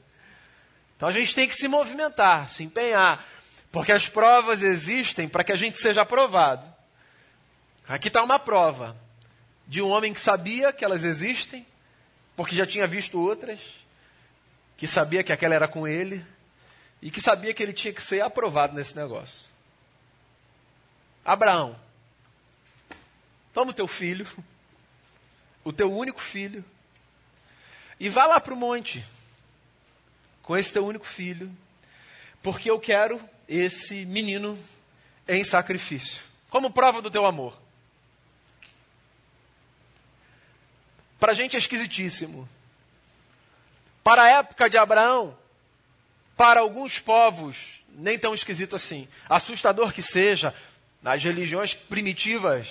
Então 0.96 1.10
a 1.10 1.12
gente 1.12 1.34
tem 1.34 1.48
que 1.48 1.56
se 1.56 1.68
movimentar, 1.68 2.50
se 2.50 2.64
empenhar, 2.64 3.26
porque 3.72 3.92
as 3.92 4.08
provas 4.08 4.62
existem 4.62 5.28
para 5.28 5.44
que 5.44 5.52
a 5.52 5.56
gente 5.56 5.80
seja 5.80 6.04
aprovado. 6.04 6.72
Aqui 7.88 8.08
está 8.10 8.22
uma 8.22 8.38
prova 8.38 8.96
de 9.72 9.82
um 9.82 9.88
homem 9.88 10.14
que 10.14 10.20
sabia 10.20 10.74
que 10.74 10.84
elas 10.84 11.06
existem, 11.06 11.66
porque 12.36 12.54
já 12.54 12.68
tinha 12.68 12.86
visto 12.86 13.18
outras 13.18 13.58
que 14.76 14.86
sabia 14.86 15.24
que 15.24 15.32
aquela 15.32 15.56
era 15.56 15.66
com 15.66 15.88
ele 15.88 16.26
e 17.02 17.10
que 17.10 17.22
sabia 17.22 17.54
que 17.54 17.64
ele 17.64 17.72
tinha 17.72 17.94
que 17.94 18.04
ser 18.04 18.20
aprovado 18.20 18.76
nesse 18.76 18.94
negócio. 18.98 19.50
Abraão, 21.24 21.80
toma 23.54 23.72
o 23.72 23.74
teu 23.74 23.88
filho, 23.88 24.28
o 25.64 25.72
teu 25.72 25.90
único 25.90 26.20
filho, 26.20 26.66
e 27.98 28.10
vá 28.10 28.26
lá 28.26 28.42
para 28.42 28.54
o 28.54 28.58
monte 28.58 29.06
com 30.44 30.58
esse 30.58 30.74
teu 30.74 30.86
único 30.86 31.06
filho, 31.06 31.50
porque 32.44 32.70
eu 32.70 32.78
quero 32.78 33.22
esse 33.48 34.04
menino 34.04 34.62
em 35.30 35.46
sacrifício, 35.46 36.24
como 36.50 36.74
prova 36.74 37.02
do 37.02 37.10
teu 37.10 37.26
amor. 37.26 37.61
Para 41.22 41.34
a 41.34 41.36
gente 41.36 41.56
é 41.56 41.60
esquisitíssimo. 41.60 42.50
Para 44.04 44.24
a 44.24 44.30
época 44.40 44.68
de 44.68 44.76
Abraão, 44.76 45.38
para 46.36 46.62
alguns 46.62 46.98
povos, 46.98 47.80
nem 47.90 48.18
tão 48.18 48.34
esquisito 48.34 48.76
assim. 48.76 49.08
Assustador 49.30 49.94
que 49.94 50.02
seja, 50.02 50.52
nas 51.00 51.24
religiões 51.24 51.76
primitivas, 51.76 52.68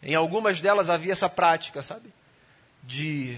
em 0.00 0.14
algumas 0.14 0.60
delas 0.60 0.88
havia 0.88 1.10
essa 1.10 1.28
prática, 1.28 1.82
sabe? 1.82 2.08
De 2.84 3.36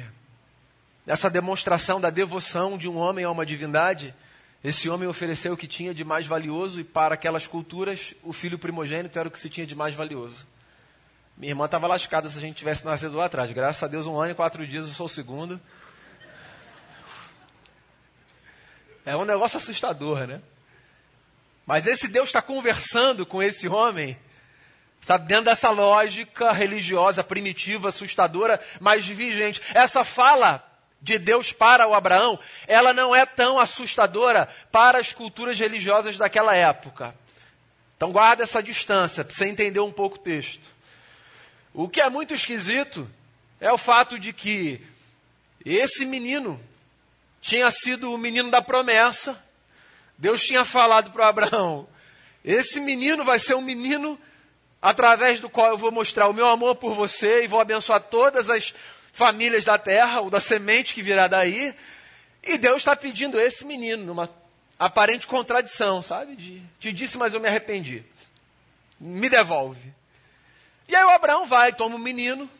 essa 1.07 1.31
demonstração 1.31 1.99
da 1.99 2.11
devoção 2.11 2.77
de 2.77 2.87
um 2.87 2.99
homem 2.99 3.25
a 3.25 3.31
uma 3.31 3.47
divindade. 3.47 4.15
Esse 4.63 4.91
homem 4.91 5.09
ofereceu 5.09 5.55
o 5.55 5.57
que 5.57 5.67
tinha 5.67 5.95
de 5.95 6.05
mais 6.05 6.27
valioso 6.27 6.81
e 6.81 6.85
para 6.85 7.15
aquelas 7.15 7.47
culturas 7.47 8.13
o 8.23 8.35
filho 8.35 8.59
primogênito 8.59 9.19
era 9.19 9.27
o 9.27 9.33
que 9.33 9.41
se 9.41 9.49
tinha 9.49 9.67
de 9.67 9.75
mais 9.75 9.95
valioso. 9.95 10.47
Minha 11.39 11.53
irmã 11.53 11.67
estava 11.67 11.87
lascada 11.87 12.29
se 12.29 12.37
a 12.37 12.41
gente 12.41 12.57
tivesse 12.57 12.85
nascido 12.85 13.17
lá 13.17 13.27
atrás. 13.27 13.53
Graças 13.53 13.81
a 13.81 13.87
Deus, 13.87 14.09
um 14.09 14.19
ano 14.19 14.33
e 14.33 14.35
quatro 14.35 14.67
dias 14.67 14.89
eu 14.89 14.93
sou 14.93 15.07
o 15.07 15.09
segundo. 15.09 15.61
É 19.07 19.17
um 19.17 19.25
negócio 19.25 19.57
assustador, 19.57 20.27
né? 20.27 20.43
Mas 21.65 21.87
esse 21.87 22.09
Deus 22.09 22.31
está 22.31 22.43
conversando 22.43 23.25
com 23.25 23.41
esse 23.41 23.69
homem, 23.69 24.19
sabe, 25.01 25.29
dentro 25.29 25.45
dessa 25.45 25.71
lógica 25.71 26.51
religiosa, 26.51 27.23
primitiva, 27.23 27.91
assustadora, 27.91 28.61
mas 28.81 29.07
vigente. 29.07 29.63
Essa 29.73 30.03
fala 30.03 30.61
de 31.01 31.21
Deus 31.21 31.53
para 31.53 31.87
o 31.87 31.95
Abraão, 31.95 32.37
ela 32.67 32.93
não 32.93 33.15
é 33.15 33.25
tão 33.25 33.61
assustadora 33.61 34.49
para 34.73 34.99
as 34.99 35.13
culturas 35.13 35.57
religiosas 35.57 36.17
daquela 36.17 36.57
época. 36.57 37.15
Então 37.97 38.11
guarda 38.11 38.43
essa 38.43 38.61
distância 38.61 39.25
para 39.25 39.37
você 39.37 39.47
entender 39.47 39.79
um 39.79 39.93
pouco 39.93 40.17
o 40.17 40.21
texto. 40.21 40.78
O 41.73 41.89
que 41.89 42.01
é 42.01 42.09
muito 42.09 42.35
esquisito 42.35 43.09
é 43.61 43.71
o 43.73 43.79
fato 43.79 44.19
de 44.19 44.33
que 44.33 44.81
esse 45.65 46.05
menino 46.07 46.61
tinha 47.41 47.71
sido 47.71 48.13
o 48.13 48.19
menino 48.19 48.51
da 48.51 48.63
promessa. 48.63 49.43
Deus 50.17 50.43
tinha 50.43 50.65
falado 50.65 51.11
para 51.11 51.29
Abraão: 51.29 51.89
esse 52.45 52.81
menino 52.81 53.25
vai 53.25 53.39
ser 53.39 53.55
um 53.55 53.63
menino 53.63 54.19
através 54.81 55.41
do 55.41 55.51
qual 55.51 55.71
eu 55.71 55.79
vou 55.79 55.91
mostrar 55.91 56.29
o 56.29 56.33
meu 56.33 56.49
amor 56.49 56.77
por 56.77 56.95
você 56.95 57.45
e 57.45 57.49
vou 57.49 57.61
abençoar 57.61 58.01
todas 58.01 58.49
as 58.49 58.73
famílias 59.13 59.65
da 59.65 59.77
terra, 59.77 60.21
ou 60.21 60.31
da 60.31 60.41
semente 60.41 60.95
que 60.95 61.03
virá 61.03 61.27
daí. 61.27 61.75
E 62.43 62.57
Deus 62.57 62.79
está 62.79 62.95
pedindo 62.95 63.41
esse 63.41 63.65
menino, 63.65 64.05
numa 64.05 64.31
aparente 64.79 65.27
contradição, 65.27 66.01
sabe? 66.01 66.37
De, 66.37 66.63
te 66.79 66.93
disse, 66.93 67.19
mas 67.19 67.35
eu 67.35 67.41
me 67.41 67.49
arrependi. 67.49 68.05
Me 69.01 69.29
devolve. 69.29 69.93
E 70.89 70.97
aí 70.97 71.05
o 71.05 71.11
Abraão 71.11 71.47
vai, 71.47 71.73
toma 71.73 71.97
o 71.97 71.99
um 71.99 72.03
menino, 72.03 72.51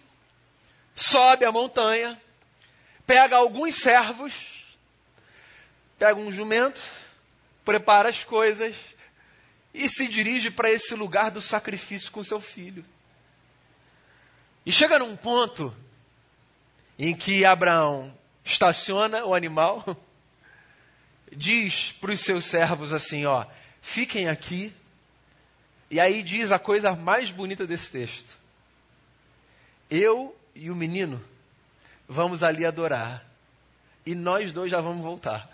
sobe 0.95 1.47
a 1.47 1.51
montanha, 1.51 2.21
pega 3.07 3.37
alguns 3.37 3.77
servos, 3.77 4.67
pega 5.99 6.21
um 6.21 6.31
jumento, 6.31 6.81
prepara 7.65 8.11
as 8.11 8.23
coisas 8.23 8.77
e 9.73 9.89
se 9.89 10.07
dirige 10.07 10.51
para 10.51 10.71
esse 10.71 10.95
lugar 10.95 11.31
do 11.31 11.41
sacrifício 11.41 12.13
com 12.13 12.23
seu 12.23 12.41
filho. 12.41 12.85
E 14.67 14.71
chega 14.71 14.99
num 14.99 15.17
ponto 15.17 15.75
em 16.99 17.15
que 17.17 17.45
Abraão 17.47 18.15
estaciona 18.45 19.25
o 19.25 19.35
animal, 19.35 19.97
diz 21.33 21.93
para 21.93 22.13
os 22.13 22.21
seus 22.21 22.45
servos 22.45 22.93
assim: 22.93 23.25
ó, 23.25 23.47
fiquem 23.81 24.29
aqui. 24.29 24.73
E 25.91 25.99
aí 25.99 26.23
diz 26.23 26.53
a 26.53 26.59
coisa 26.59 26.95
mais 26.95 27.31
bonita 27.31 27.67
desse 27.67 27.91
texto: 27.91 28.37
eu 29.91 30.37
e 30.55 30.71
o 30.71 30.77
menino 30.77 31.23
vamos 32.09 32.43
ali 32.43 32.65
adorar, 32.65 33.25
e 34.05 34.15
nós 34.15 34.53
dois 34.53 34.71
já 34.71 34.81
vamos 34.81 35.03
voltar. 35.03 35.49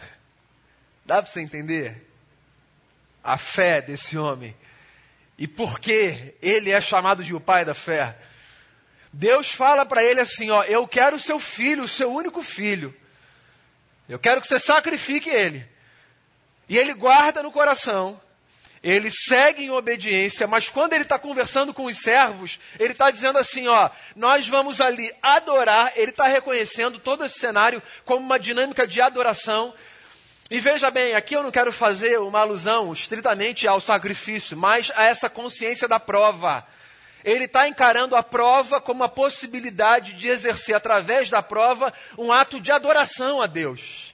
Dá 1.05 1.23
para 1.23 1.31
você 1.31 1.41
entender? 1.41 2.11
A 3.23 3.37
fé 3.37 3.81
desse 3.81 4.17
homem. 4.17 4.55
E 5.37 5.49
por 5.49 5.81
que 5.81 6.35
ele 6.41 6.71
é 6.71 6.81
chamado 6.81 7.25
de 7.25 7.35
o 7.35 7.41
pai 7.41 7.65
da 7.65 7.75
fé? 7.75 8.17
Deus 9.13 9.53
fala 9.53 9.87
para 9.87 10.03
ele 10.03 10.21
assim: 10.21 10.51
ó, 10.51 10.63
eu 10.65 10.87
quero 10.89 11.17
o 11.17 11.21
seu 11.21 11.39
filho, 11.39 11.85
o 11.85 11.89
seu 11.89 12.13
único 12.13 12.43
filho. 12.43 12.95
Eu 14.09 14.19
quero 14.19 14.41
que 14.41 14.47
você 14.47 14.59
sacrifique 14.59 15.31
ele. 15.31 15.67
E 16.69 16.79
ele 16.79 16.95
guarda 16.95 17.43
no 17.43 17.53
coração, 17.53 18.21
ele 18.85 19.11
segue 19.11 19.65
em 19.65 19.71
obediência, 19.71 20.47
mas 20.47 20.69
quando 20.69 20.93
ele 20.93 21.05
está 21.05 21.19
conversando 21.19 21.73
com 21.73 21.87
os 21.87 21.97
servos, 21.97 22.61
ele 22.79 22.93
está 22.93 23.11
dizendo 23.11 23.39
assim: 23.39 23.67
ó, 23.67 23.89
nós 24.15 24.47
vamos 24.47 24.79
ali 24.79 25.11
adorar. 25.23 25.95
Ele 25.97 26.11
está 26.11 26.27
reconhecendo 26.27 26.99
todo 26.99 27.25
esse 27.25 27.39
cenário 27.39 27.83
como 28.05 28.21
uma 28.21 28.39
dinâmica 28.39 28.87
de 28.87 29.01
adoração. 29.01 29.73
E 30.51 30.61
veja 30.61 30.91
bem, 30.91 31.15
aqui 31.15 31.33
eu 31.35 31.43
não 31.43 31.51
quero 31.51 31.73
fazer 31.73 32.21
uma 32.21 32.41
alusão 32.41 32.93
estritamente 32.93 33.67
ao 33.67 33.81
sacrifício, 33.81 34.55
mas 34.55 34.93
a 34.95 35.07
essa 35.07 35.31
consciência 35.31 35.89
da 35.89 35.99
prova. 35.99 36.67
Ele 37.25 37.45
está 37.45 37.67
encarando 37.67 38.15
a 38.15 38.23
prova 38.23 38.83
como 38.83 39.01
uma 39.01 39.09
possibilidade 39.09 40.13
de 40.13 40.29
exercer, 40.29 40.77
através 40.77 41.31
da 41.31 41.43
prova, 41.43 41.91
um 42.19 42.31
ato 42.31 42.61
de 42.61 42.71
adoração 42.71 43.41
a 43.41 43.47
Deus. 43.47 44.14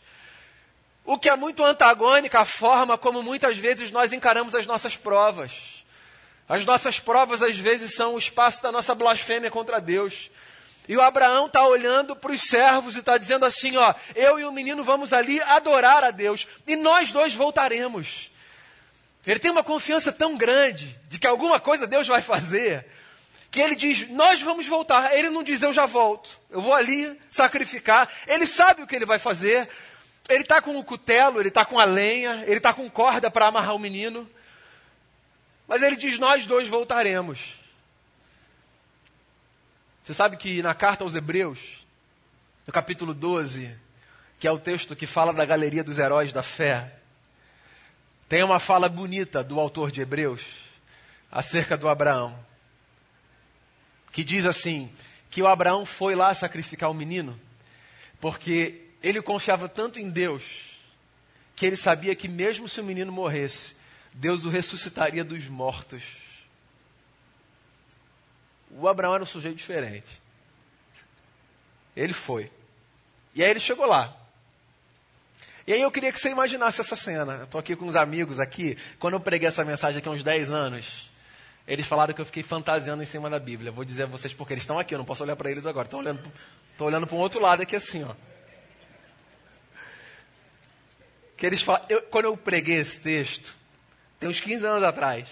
O 1.11 1.18
que 1.18 1.29
é 1.29 1.35
muito 1.35 1.64
antagônica 1.64 2.38
à 2.38 2.44
forma 2.44 2.96
como 2.96 3.20
muitas 3.20 3.59
vezes 3.59 3.90
nós 3.90 4.12
encaramos 4.12 4.55
as 4.55 4.64
nossas 4.64 4.96
provas. 4.96 5.85
As 6.49 6.64
nossas 6.64 7.01
provas, 7.01 7.42
às 7.42 7.59
vezes, 7.59 7.96
são 7.96 8.14
o 8.14 8.18
espaço 8.18 8.62
da 8.62 8.70
nossa 8.70 8.94
blasfêmia 8.94 9.51
contra 9.51 9.81
Deus. 9.81 10.31
E 10.87 10.96
o 10.96 11.03
Abraão 11.03 11.46
está 11.46 11.66
olhando 11.66 12.14
para 12.14 12.31
os 12.31 12.42
servos 12.42 12.94
e 12.94 13.01
está 13.01 13.18
dizendo 13.18 13.44
assim: 13.44 13.77
ó, 13.77 13.92
eu 14.14 14.38
e 14.38 14.44
o 14.44 14.53
menino 14.53 14.85
vamos 14.85 15.12
ali 15.12 15.40
adorar 15.40 16.05
a 16.05 16.12
Deus, 16.12 16.46
e 16.64 16.77
nós 16.77 17.11
dois 17.11 17.35
voltaremos. 17.35 18.31
Ele 19.27 19.40
tem 19.40 19.51
uma 19.51 19.64
confiança 19.64 20.12
tão 20.12 20.37
grande 20.37 20.96
de 21.09 21.18
que 21.18 21.27
alguma 21.27 21.59
coisa 21.59 21.88
Deus 21.88 22.07
vai 22.07 22.23
fazer, 22.23 22.87
que 23.51 23.61
ele 23.61 23.75
diz: 23.75 24.09
Nós 24.11 24.40
vamos 24.40 24.68
voltar. 24.68 25.12
Ele 25.12 25.29
não 25.29 25.42
diz: 25.42 25.61
Eu 25.61 25.73
já 25.73 25.87
volto. 25.87 26.38
Eu 26.49 26.61
vou 26.61 26.73
ali 26.73 27.20
sacrificar. 27.33 28.09
Ele 28.29 28.46
sabe 28.46 28.83
o 28.83 28.87
que 28.87 28.94
ele 28.94 29.07
vai 29.07 29.18
fazer. 29.18 29.68
Ele 30.31 30.43
está 30.43 30.62
com 30.62 30.77
o 30.77 30.85
cutelo, 30.85 31.40
ele 31.40 31.49
está 31.49 31.64
com 31.64 31.79
a 31.79 31.85
lenha, 31.85 32.45
ele 32.47 32.57
está 32.57 32.73
com 32.73 32.88
corda 32.88 33.31
para 33.31 33.47
amarrar 33.47 33.75
o 33.75 33.79
menino. 33.79 34.29
Mas 35.66 35.83
ele 35.83 35.97
diz: 35.97 36.19
Nós 36.19 36.47
dois 36.47 36.69
voltaremos. 36.69 37.57
Você 40.05 40.14
sabe 40.14 40.37
que 40.37 40.62
na 40.62 40.75
carta 40.75 41.05
aos 41.05 41.14
Hebreus, 41.14 41.85
no 42.66 42.73
capítulo 42.73 43.12
12, 43.12 43.77
que 44.38 44.49
é 44.49 44.51
o 44.51 44.59
texto 44.59 44.97
que 44.97 45.07
fala 45.07 45.33
da 45.33 45.45
galeria 45.45 45.85
dos 45.85 45.99
heróis 45.99 46.33
da 46.33 46.43
fé, 46.43 46.95
tem 48.29 48.43
uma 48.43 48.59
fala 48.59 48.88
bonita 48.88 49.45
do 49.45 49.61
autor 49.61 49.90
de 49.90 50.01
Hebreus 50.01 50.47
acerca 51.31 51.77
do 51.77 51.88
Abraão 51.88 52.51
que 54.12 54.25
diz 54.25 54.47
assim: 54.47 54.90
que 55.31 55.43
o 55.43 55.47
Abraão 55.47 55.87
foi 55.87 56.14
lá 56.14 56.33
sacrificar 56.35 56.90
o 56.90 56.95
menino, 56.95 57.38
porque 58.21 58.88
ele 59.03 59.23
confiava 59.23 59.69
tanto 59.69 59.99
em 59.99 60.09
Deus, 60.09 60.79
que 61.57 61.67
ele 61.67 61.77
sabia 61.77 62.15
que 62.15 62.29
mesmo 62.29 62.69
se 62.69 62.81
o 62.81 62.85
menino 62.85 63.13
morresse, 63.13 63.75
Deus 64.13 64.45
o 64.45 64.49
ressuscitaria 64.49 65.25
dos 65.25 65.47
mortos. 65.47 66.03
O 68.71 68.89
Abraão 68.89 69.15
era 69.15 69.23
um 69.23 69.27
sujeito 69.27 69.57
diferente. 69.57 70.21
Ele 71.97 72.13
foi. 72.13 72.51
E 73.35 73.43
aí 73.43 73.51
ele 73.51 73.61
chegou 73.61 73.87
lá. 73.87 74.17
E 75.67 75.73
aí 75.73 75.83
eu 75.83 75.91
queria 75.91 76.13
que 76.13 76.19
você 76.19 76.31
imaginasse 76.31 76.81
essa 76.81 76.97
cena. 76.97 77.45
Estou 77.45 77.59
aqui 77.59 77.77
com 77.77 77.87
uns 77.87 77.97
amigos 77.97 78.41
aqui. 78.41 78.77
Quando 78.99 79.15
eu 79.15 79.21
preguei 79.21 79.49
essa 79.49 79.65
mensagem 79.65 79.99
aqui 79.99 80.09
há 80.09 80.13
uns 80.13 80.23
10 80.23 80.51
anos, 80.51 81.11
eles 81.67 81.87
falaram 81.87 82.13
que 82.15 82.21
eu 82.21 82.27
fiquei 82.27 82.43
fantasiando 82.43 83.03
em 83.03 83.07
cima 83.07 83.29
da 83.31 83.39
Bíblia. 83.39 83.71
Vou 83.71 83.85
dizer 83.85 84.05
a 84.05 84.07
vocês 84.07 84.33
porque 84.33 84.55
eles 84.55 84.63
estão 84.63 84.79
aqui, 84.79 84.95
eu 84.95 84.99
não 84.99 85.05
posso 85.05 85.23
olhar 85.23 85.37
para 85.37 85.51
eles 85.51 85.67
agora. 85.67 85.87
Estou 85.87 86.01
olhando, 86.01 86.33
tô 86.77 86.87
olhando 86.87 87.07
para 87.07 87.17
um 87.17 87.21
outro 87.21 87.41
lado 87.41 87.63
aqui 87.63 87.77
assim, 87.77 88.03
ó. 88.05 88.15
Que 91.40 91.46
eles 91.46 91.62
falam, 91.62 91.83
eu, 91.88 92.03
quando 92.03 92.26
eu 92.26 92.37
preguei 92.37 92.76
esse 92.76 93.00
texto, 93.00 93.57
tem 94.20 94.29
uns 94.29 94.42
15 94.42 94.66
anos 94.66 94.83
atrás, 94.83 95.26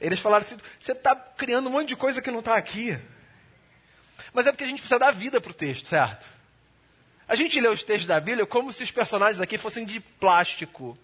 eles 0.00 0.18
falaram 0.18 0.46
assim: 0.46 0.56
você 0.80 0.92
está 0.92 1.14
criando 1.14 1.68
um 1.68 1.72
monte 1.72 1.88
de 1.88 1.96
coisa 1.96 2.22
que 2.22 2.30
não 2.30 2.38
está 2.38 2.56
aqui. 2.56 2.98
Mas 4.32 4.46
é 4.46 4.50
porque 4.50 4.64
a 4.64 4.66
gente 4.66 4.78
precisa 4.78 4.98
dar 4.98 5.12
vida 5.12 5.42
para 5.42 5.50
o 5.50 5.54
texto, 5.54 5.86
certo? 5.86 6.26
A 7.28 7.34
gente 7.34 7.60
lê 7.60 7.68
os 7.68 7.84
textos 7.84 8.06
da 8.06 8.18
Bíblia 8.18 8.46
como 8.46 8.72
se 8.72 8.82
os 8.82 8.90
personagens 8.90 9.42
aqui 9.42 9.58
fossem 9.58 9.84
de 9.84 10.00
plástico. 10.00 10.96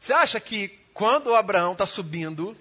Você 0.00 0.12
acha 0.12 0.40
que 0.40 0.76
quando 0.92 1.34
Abraão 1.36 1.72
está 1.72 1.86
subindo 1.86 2.56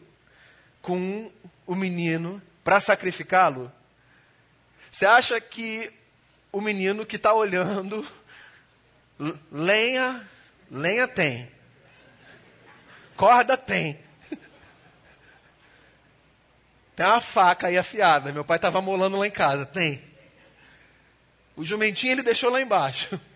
com 0.80 1.32
o 1.66 1.74
menino 1.74 2.40
para 2.64 2.80
sacrificá-lo? 2.80 3.72
Você 4.92 5.08
acha 5.08 5.42
que 5.42 5.92
o 6.52 6.62
menino 6.62 7.04
que 7.04 7.16
está 7.16 7.34
olhando, 7.34 8.08
lenha, 9.52 10.28
lenha 10.72 11.08
tem, 11.08 11.52
corda 13.16 13.58
tem, 13.58 14.00
tem 16.96 17.06
uma 17.06 17.22
faca 17.22 17.68
aí 17.68 17.78
afiada. 17.78 18.32
Meu 18.34 18.44
pai 18.44 18.58
estava 18.58 18.82
molando 18.82 19.18
lá 19.18 19.26
em 19.26 19.32
casa, 19.32 19.66
tem. 19.66 20.04
O 21.56 21.64
jumentinho 21.64 22.12
ele 22.12 22.24
deixou 22.24 22.50
lá 22.50 22.62
embaixo. 22.62 23.20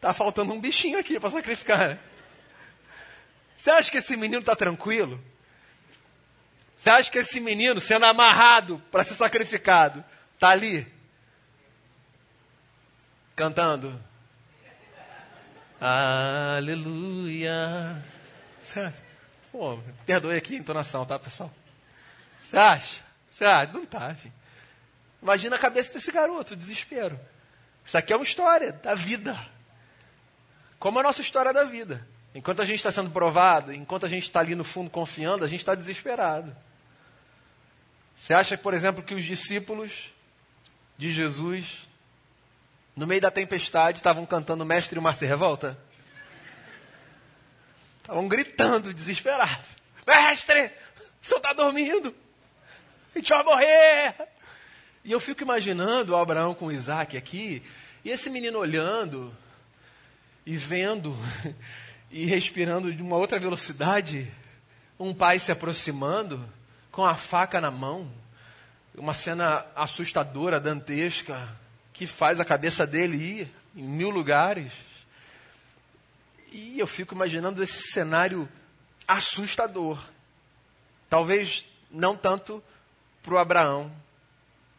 Tá 0.00 0.14
faltando 0.14 0.52
um 0.52 0.60
bichinho 0.60 0.96
aqui 0.96 1.18
para 1.18 1.28
sacrificar. 1.28 1.98
Você 3.56 3.68
acha 3.68 3.90
que 3.90 3.98
esse 3.98 4.16
menino 4.16 4.38
está 4.38 4.54
tranquilo? 4.54 5.20
Você 6.76 6.88
acha 6.88 7.10
que 7.10 7.18
esse 7.18 7.40
menino, 7.40 7.80
sendo 7.80 8.06
amarrado 8.06 8.80
para 8.92 9.02
ser 9.02 9.14
sacrificado, 9.14 10.04
está 10.34 10.50
ali? 10.50 10.86
Cantando. 13.34 14.00
Aleluia. 15.80 17.54
Pô, 19.52 19.78
perdoe 20.04 20.36
aqui 20.36 20.56
a 20.56 20.58
entonação, 20.58 21.06
tá, 21.06 21.18
pessoal? 21.18 21.52
Você 22.44 22.56
acha? 22.56 23.00
Você 23.30 23.44
acha? 23.44 23.72
Não 23.72 23.86
tá, 23.86 24.12
gente. 24.12 24.32
Imagina 25.22 25.56
a 25.56 25.58
cabeça 25.58 25.92
desse 25.92 26.10
garoto, 26.10 26.54
o 26.54 26.56
desespero. 26.56 27.18
Isso 27.84 27.96
aqui 27.96 28.12
é 28.12 28.16
uma 28.16 28.24
história 28.24 28.72
da 28.72 28.94
vida. 28.94 29.38
Como 30.78 30.98
a 30.98 31.02
nossa 31.02 31.20
história 31.20 31.52
da 31.52 31.64
vida. 31.64 32.06
Enquanto 32.34 32.60
a 32.60 32.64
gente 32.64 32.76
está 32.76 32.90
sendo 32.90 33.10
provado, 33.10 33.72
enquanto 33.72 34.04
a 34.04 34.08
gente 34.08 34.24
está 34.24 34.40
ali 34.40 34.54
no 34.54 34.64
fundo 34.64 34.90
confiando, 34.90 35.44
a 35.44 35.48
gente 35.48 35.60
está 35.60 35.74
desesperado. 35.74 36.54
Você 38.16 38.34
acha, 38.34 38.58
por 38.58 38.74
exemplo, 38.74 39.02
que 39.02 39.14
os 39.14 39.24
discípulos 39.24 40.12
de 40.96 41.10
Jesus, 41.10 41.87
no 42.98 43.06
meio 43.06 43.20
da 43.20 43.30
tempestade, 43.30 43.98
estavam 43.98 44.26
cantando 44.26 44.64
Mestre, 44.64 44.98
o 44.98 45.02
mar 45.02 45.14
se 45.14 45.24
revolta? 45.24 45.78
Estavam 48.00 48.26
gritando, 48.26 48.92
desesperados. 48.92 49.68
Mestre, 50.04 50.72
o 51.22 51.26
senhor 51.26 51.36
está 51.36 51.52
dormindo. 51.52 52.12
A 53.14 53.18
gente 53.20 53.28
vai 53.30 53.44
morrer. 53.44 54.14
E 55.04 55.12
eu 55.12 55.20
fico 55.20 55.44
imaginando 55.44 56.12
o 56.12 56.16
Abraão 56.16 56.54
com 56.54 56.66
o 56.66 56.72
Isaac 56.72 57.16
aqui, 57.16 57.62
e 58.04 58.10
esse 58.10 58.28
menino 58.28 58.58
olhando 58.58 59.32
e 60.44 60.56
vendo 60.56 61.16
e 62.10 62.26
respirando 62.26 62.92
de 62.92 63.00
uma 63.00 63.16
outra 63.16 63.38
velocidade, 63.38 64.28
um 64.98 65.14
pai 65.14 65.38
se 65.38 65.52
aproximando 65.52 66.52
com 66.90 67.04
a 67.04 67.14
faca 67.14 67.60
na 67.60 67.70
mão, 67.70 68.10
uma 68.96 69.14
cena 69.14 69.64
assustadora, 69.76 70.58
dantesca, 70.58 71.48
que 71.98 72.06
faz 72.06 72.38
a 72.38 72.44
cabeça 72.44 72.86
dele 72.86 73.16
ir 73.16 73.48
em 73.74 73.82
mil 73.82 74.08
lugares. 74.08 74.72
E 76.52 76.78
eu 76.78 76.86
fico 76.86 77.12
imaginando 77.12 77.60
esse 77.60 77.90
cenário 77.90 78.48
assustador. 79.06 79.98
Talvez 81.10 81.66
não 81.90 82.16
tanto 82.16 82.62
para 83.20 83.34
o 83.34 83.38
Abraão. 83.38 83.92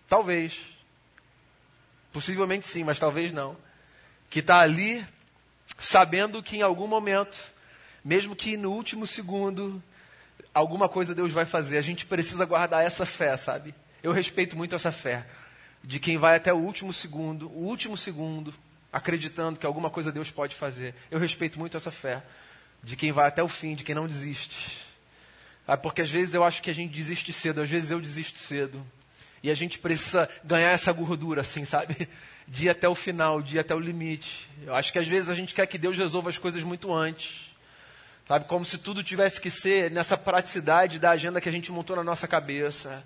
Talvez. 0.07 0.61
Possivelmente 2.13 2.65
sim, 2.65 2.85
mas 2.85 2.97
talvez 2.97 3.33
não. 3.33 3.57
Que 4.29 4.39
está 4.39 4.61
ali 4.61 5.05
sabendo 5.77 6.41
que 6.41 6.55
em 6.55 6.61
algum 6.61 6.87
momento, 6.87 7.37
mesmo 8.01 8.33
que 8.33 8.55
no 8.55 8.71
último 8.71 9.05
segundo, 9.05 9.83
alguma 10.53 10.87
coisa 10.87 11.13
Deus 11.13 11.33
vai 11.33 11.43
fazer. 11.43 11.79
A 11.79 11.81
gente 11.81 12.05
precisa 12.05 12.45
guardar 12.45 12.85
essa 12.85 13.05
fé, 13.05 13.35
sabe? 13.35 13.75
Eu 14.01 14.13
respeito 14.13 14.55
muito 14.55 14.73
essa 14.73 14.89
fé 14.89 15.25
de 15.83 15.99
quem 15.99 16.17
vai 16.17 16.35
até 16.35 16.53
o 16.53 16.57
último 16.57 16.91
segundo, 16.91 17.47
o 17.49 17.65
último 17.65 17.95
segundo, 17.95 18.53
acreditando 18.91 19.59
que 19.59 19.65
alguma 19.65 19.89
coisa 19.89 20.11
Deus 20.11 20.31
pode 20.31 20.55
fazer. 20.55 20.93
Eu 21.09 21.19
respeito 21.19 21.59
muito 21.59 21.77
essa 21.77 21.91
fé 21.91 22.23
de 22.83 22.95
quem 22.95 23.11
vai 23.11 23.27
até 23.27 23.43
o 23.43 23.47
fim, 23.47 23.75
de 23.75 23.83
quem 23.83 23.95
não 23.95 24.07
desiste. 24.07 24.77
Porque 25.81 26.01
às 26.01 26.09
vezes 26.09 26.33
eu 26.33 26.43
acho 26.43 26.61
que 26.61 26.69
a 26.69 26.73
gente 26.73 26.91
desiste 26.91 27.31
cedo, 27.31 27.61
às 27.61 27.69
vezes 27.69 27.91
eu 27.91 28.01
desisto 28.01 28.39
cedo. 28.39 28.85
E 29.41 29.49
a 29.49 29.53
gente 29.53 29.79
precisa 29.79 30.29
ganhar 30.43 30.69
essa 30.69 30.91
gordura, 30.91 31.41
assim, 31.41 31.63
sabe? 31.65 32.09
De 32.47 32.65
ir 32.65 32.69
até 32.69 32.89
o 32.89 32.95
final, 32.95 33.43
de 33.43 33.57
ir 33.57 33.59
até 33.59 33.75
o 33.75 33.79
limite. 33.79 34.49
Eu 34.65 34.73
acho 34.73 34.91
que 34.91 34.97
às 34.97 35.07
vezes 35.07 35.29
a 35.29 35.35
gente 35.35 35.53
quer 35.53 35.67
que 35.67 35.77
Deus 35.77 35.95
resolva 35.95 36.31
as 36.31 36.37
coisas 36.39 36.63
muito 36.63 36.91
antes. 36.91 37.47
Sabe? 38.27 38.45
Como 38.45 38.65
se 38.65 38.79
tudo 38.79 39.03
tivesse 39.03 39.39
que 39.39 39.51
ser 39.51 39.91
nessa 39.91 40.17
praticidade 40.17 40.97
da 40.97 41.11
agenda 41.11 41.39
que 41.39 41.47
a 41.47 41.51
gente 41.51 41.71
montou 41.71 41.95
na 41.95 42.03
nossa 42.03 42.27
cabeça. 42.27 43.03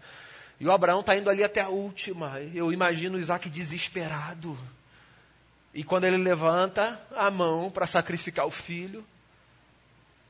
E 0.60 0.68
o 0.68 0.72
Abraão 0.72 1.00
está 1.02 1.16
indo 1.16 1.30
ali 1.30 1.44
até 1.44 1.62
a 1.62 1.70
última. 1.70 2.39
Eu 2.54 2.72
imagino 2.72 3.20
Isaac 3.20 3.50
desesperado. 3.50 4.58
E 5.74 5.84
quando 5.84 6.06
ele 6.06 6.18
levanta 6.18 7.02
a 7.16 7.32
mão 7.32 7.72
para 7.72 7.88
sacrificar 7.88 8.46
o 8.46 8.52
filho, 8.52 9.04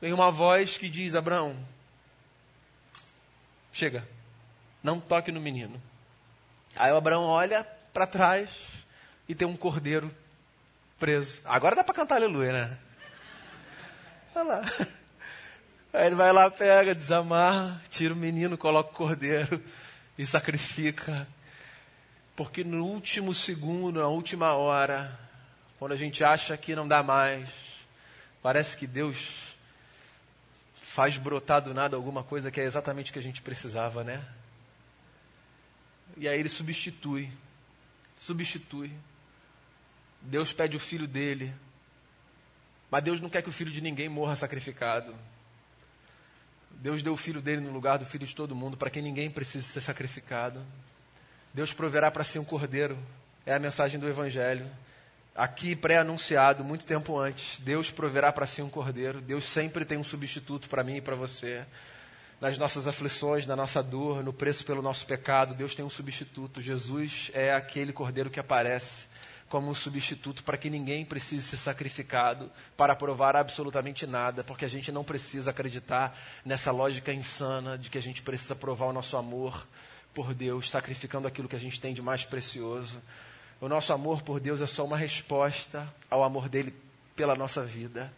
vem 0.00 0.12
uma 0.12 0.30
voz 0.30 0.78
que 0.78 0.88
diz: 0.88 1.14
Abraão, 1.14 1.56
chega, 3.72 4.08
não 4.82 4.98
toque 4.98 5.30
no 5.30 5.40
menino. 5.40 5.80
Aí 6.74 6.90
o 6.90 6.96
Abraão 6.96 7.24
olha 7.24 7.64
para 7.92 8.06
trás 8.06 8.50
e 9.28 9.34
tem 9.34 9.46
um 9.46 9.56
cordeiro 9.56 10.10
preso. 10.98 11.40
Agora 11.44 11.76
dá 11.76 11.84
para 11.84 11.94
cantar 11.94 12.16
aleluia, 12.16 12.52
né? 12.52 12.78
Olha 14.34 14.44
lá. 14.44 14.62
Aí 15.92 16.06
ele 16.06 16.16
vai 16.16 16.32
lá, 16.32 16.50
pega, 16.50 16.94
desamarra, 16.94 17.80
tira 17.88 18.12
o 18.12 18.16
menino, 18.16 18.58
coloca 18.58 18.90
o 18.90 18.94
cordeiro 18.94 19.62
e 20.16 20.26
sacrifica. 20.26 21.26
Porque 22.36 22.64
no 22.64 22.84
último 22.84 23.32
segundo, 23.32 24.00
na 24.00 24.08
última 24.08 24.52
hora, 24.54 25.18
quando 25.78 25.92
a 25.92 25.96
gente 25.96 26.24
acha 26.24 26.56
que 26.56 26.74
não 26.74 26.86
dá 26.86 27.02
mais, 27.02 27.48
parece 28.42 28.76
que 28.76 28.86
Deus 28.86 29.54
faz 30.74 31.16
brotar 31.16 31.60
do 31.60 31.74
nada 31.74 31.96
alguma 31.96 32.22
coisa 32.22 32.50
que 32.50 32.60
é 32.60 32.64
exatamente 32.64 33.10
o 33.10 33.12
que 33.12 33.18
a 33.18 33.22
gente 33.22 33.42
precisava, 33.42 34.04
né? 34.04 34.24
E 36.16 36.28
aí 36.28 36.38
ele 36.38 36.48
substitui. 36.48 37.30
Substitui. 38.16 38.92
Deus 40.20 40.52
pede 40.52 40.76
o 40.76 40.80
filho 40.80 41.06
dele. 41.06 41.52
Mas 42.90 43.02
Deus 43.02 43.20
não 43.20 43.28
quer 43.28 43.42
que 43.42 43.48
o 43.48 43.52
filho 43.52 43.72
de 43.72 43.80
ninguém 43.80 44.08
morra 44.08 44.36
sacrificado. 44.36 45.14
Deus 46.84 47.02
deu 47.02 47.14
o 47.14 47.16
filho 47.16 47.40
dele 47.40 47.62
no 47.62 47.70
lugar 47.70 47.96
do 47.96 48.04
filho 48.04 48.26
de 48.26 48.36
todo 48.36 48.54
mundo 48.54 48.76
para 48.76 48.90
que 48.90 49.00
ninguém 49.00 49.30
precise 49.30 49.66
ser 49.66 49.80
sacrificado. 49.80 50.60
Deus 51.54 51.72
proverá 51.72 52.10
para 52.10 52.24
si 52.24 52.38
um 52.38 52.44
cordeiro. 52.44 52.98
É 53.46 53.54
a 53.54 53.58
mensagem 53.58 53.98
do 53.98 54.06
Evangelho. 54.06 54.66
Aqui 55.34 55.74
pré-anunciado, 55.74 56.62
muito 56.62 56.84
tempo 56.84 57.18
antes. 57.18 57.58
Deus 57.60 57.90
proverá 57.90 58.30
para 58.30 58.46
si 58.46 58.60
um 58.60 58.68
cordeiro. 58.68 59.22
Deus 59.22 59.46
sempre 59.46 59.86
tem 59.86 59.96
um 59.96 60.04
substituto 60.04 60.68
para 60.68 60.84
mim 60.84 60.96
e 60.96 61.00
para 61.00 61.16
você. 61.16 61.64
Nas 62.38 62.58
nossas 62.58 62.86
aflições, 62.86 63.46
na 63.46 63.56
nossa 63.56 63.82
dor, 63.82 64.22
no 64.22 64.34
preço 64.34 64.62
pelo 64.62 64.82
nosso 64.82 65.06
pecado, 65.06 65.54
Deus 65.54 65.74
tem 65.74 65.86
um 65.86 65.88
substituto. 65.88 66.60
Jesus 66.60 67.30
é 67.32 67.54
aquele 67.54 67.94
cordeiro 67.94 68.28
que 68.28 68.38
aparece 68.38 69.06
como 69.48 69.70
um 69.70 69.74
substituto 69.74 70.42
para 70.42 70.56
que 70.56 70.70
ninguém 70.70 71.04
precise 71.04 71.46
ser 71.46 71.56
sacrificado 71.56 72.50
para 72.76 72.96
provar 72.96 73.36
absolutamente 73.36 74.06
nada, 74.06 74.42
porque 74.42 74.64
a 74.64 74.68
gente 74.68 74.90
não 74.90 75.04
precisa 75.04 75.50
acreditar 75.50 76.18
nessa 76.44 76.72
lógica 76.72 77.12
insana 77.12 77.78
de 77.78 77.90
que 77.90 77.98
a 77.98 78.02
gente 78.02 78.22
precisa 78.22 78.56
provar 78.56 78.86
o 78.86 78.92
nosso 78.92 79.16
amor 79.16 79.66
por 80.14 80.34
Deus, 80.34 80.70
sacrificando 80.70 81.28
aquilo 81.28 81.48
que 81.48 81.56
a 81.56 81.60
gente 81.60 81.80
tem 81.80 81.92
de 81.92 82.02
mais 82.02 82.24
precioso. 82.24 83.00
O 83.60 83.68
nosso 83.68 83.92
amor 83.92 84.22
por 84.22 84.40
Deus 84.40 84.60
é 84.60 84.66
só 84.66 84.84
uma 84.84 84.96
resposta 84.96 85.86
ao 86.10 86.22
amor 86.22 86.48
dele 86.48 86.74
pela 87.16 87.34
nossa 87.34 87.62
vida. 87.62 88.10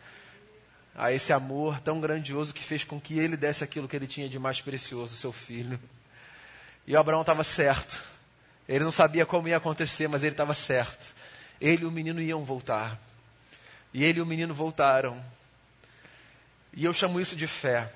A 0.95 1.13
esse 1.13 1.33
amor 1.33 1.81
tão 1.81 2.01
grandioso 2.01 2.55
que 2.55 2.63
fez 2.63 2.83
com 2.83 3.01
que 3.01 3.19
ele 3.19 3.37
desse 3.37 3.63
aquilo 3.63 3.87
que 3.87 3.97
ele 3.97 4.07
tinha 4.07 4.29
de 4.29 4.39
mais 4.39 4.61
precioso, 4.61 5.15
seu 5.15 5.33
filho. 5.33 5.79
E 6.87 6.97
Abraão 6.97 7.21
estava 7.21 7.45
certo. 7.45 8.03
Ele 8.69 8.85
não 8.85 8.91
sabia 8.91 9.25
como 9.25 9.49
ia 9.49 9.57
acontecer, 9.57 10.09
mas 10.09 10.23
ele 10.23 10.33
estava 10.33 10.55
certo. 10.55 11.15
Ele 11.61 11.85
e 11.85 11.87
o 11.87 11.91
menino 11.91 12.21
iam 12.21 12.45
voltar. 12.45 12.99
E 13.95 14.05
ele 14.05 14.19
e 14.19 14.23
o 14.23 14.27
menino 14.27 14.53
voltaram. 14.53 15.23
E 16.73 16.85
eu 16.85 16.93
chamo 16.93 17.21
isso 17.21 17.37
de 17.37 17.47
fé. 17.47 17.91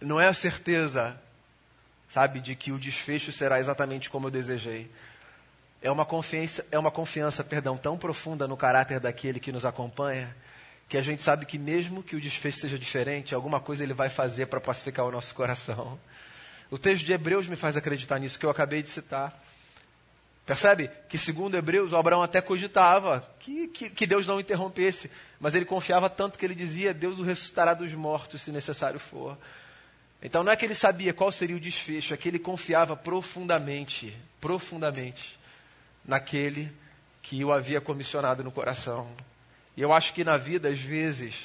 Não 0.00 0.20
é 0.20 0.26
a 0.26 0.34
certeza, 0.34 1.16
sabe, 2.08 2.40
de 2.40 2.56
que 2.56 2.72
o 2.72 2.78
desfecho 2.78 3.30
será 3.30 3.60
exatamente 3.60 4.10
como 4.10 4.26
eu 4.26 4.30
desejei. 4.30 4.90
É 5.80 5.90
uma 5.90 6.04
confiança, 6.04 6.66
é 6.72 6.78
uma 6.78 6.90
confiança, 6.90 7.44
perdão, 7.44 7.76
tão 7.76 7.96
profunda 7.96 8.48
no 8.48 8.56
caráter 8.56 8.98
daquele 8.98 9.38
que 9.38 9.52
nos 9.52 9.64
acompanha, 9.64 10.34
que 10.88 10.96
a 10.96 11.02
gente 11.02 11.22
sabe 11.22 11.46
que 11.46 11.58
mesmo 11.58 12.02
que 12.02 12.16
o 12.16 12.20
desfecho 12.20 12.58
seja 12.58 12.78
diferente, 12.78 13.34
alguma 13.34 13.60
coisa 13.60 13.84
ele 13.84 13.94
vai 13.94 14.08
fazer 14.08 14.46
para 14.46 14.60
pacificar 14.60 15.06
o 15.06 15.12
nosso 15.12 15.34
coração. 15.34 15.98
O 16.70 16.78
texto 16.78 17.04
de 17.04 17.12
Hebreus 17.12 17.46
me 17.46 17.56
faz 17.56 17.76
acreditar 17.76 18.18
nisso 18.18 18.38
que 18.38 18.46
eu 18.46 18.50
acabei 18.50 18.82
de 18.82 18.90
citar. 18.90 19.38
Percebe 20.46 20.90
que, 21.08 21.16
segundo 21.16 21.56
Hebreus, 21.56 21.94
Abraão 21.94 22.22
até 22.22 22.40
cogitava 22.40 23.26
que, 23.40 23.68
que, 23.68 23.90
que, 23.90 24.06
Deus 24.06 24.26
não 24.26 24.38
interrompesse, 24.38 25.10
mas 25.40 25.54
ele 25.54 25.64
confiava 25.64 26.10
tanto 26.10 26.38
que 26.38 26.44
ele 26.44 26.54
dizia: 26.54 26.92
Deus 26.92 27.18
o 27.18 27.22
ressuscitará 27.22 27.72
dos 27.72 27.94
mortos, 27.94 28.42
se 28.42 28.50
necessário 28.50 29.00
for. 29.00 29.38
Então 30.22 30.44
não 30.44 30.52
é 30.52 30.56
que 30.56 30.64
ele 30.64 30.74
sabia 30.74 31.14
qual 31.14 31.30
seria 31.30 31.56
o 31.56 31.60
desfecho, 31.60 32.12
é 32.12 32.16
que 32.16 32.28
ele 32.28 32.38
confiava 32.38 32.96
profundamente, 32.96 34.16
profundamente, 34.40 35.38
naquele 36.04 36.70
que 37.22 37.42
o 37.44 37.52
havia 37.52 37.80
comissionado 37.80 38.44
no 38.44 38.52
coração. 38.52 39.10
E 39.76 39.80
eu 39.80 39.92
acho 39.92 40.12
que 40.12 40.24
na 40.24 40.36
vida, 40.36 40.68
às 40.68 40.78
vezes, 40.78 41.36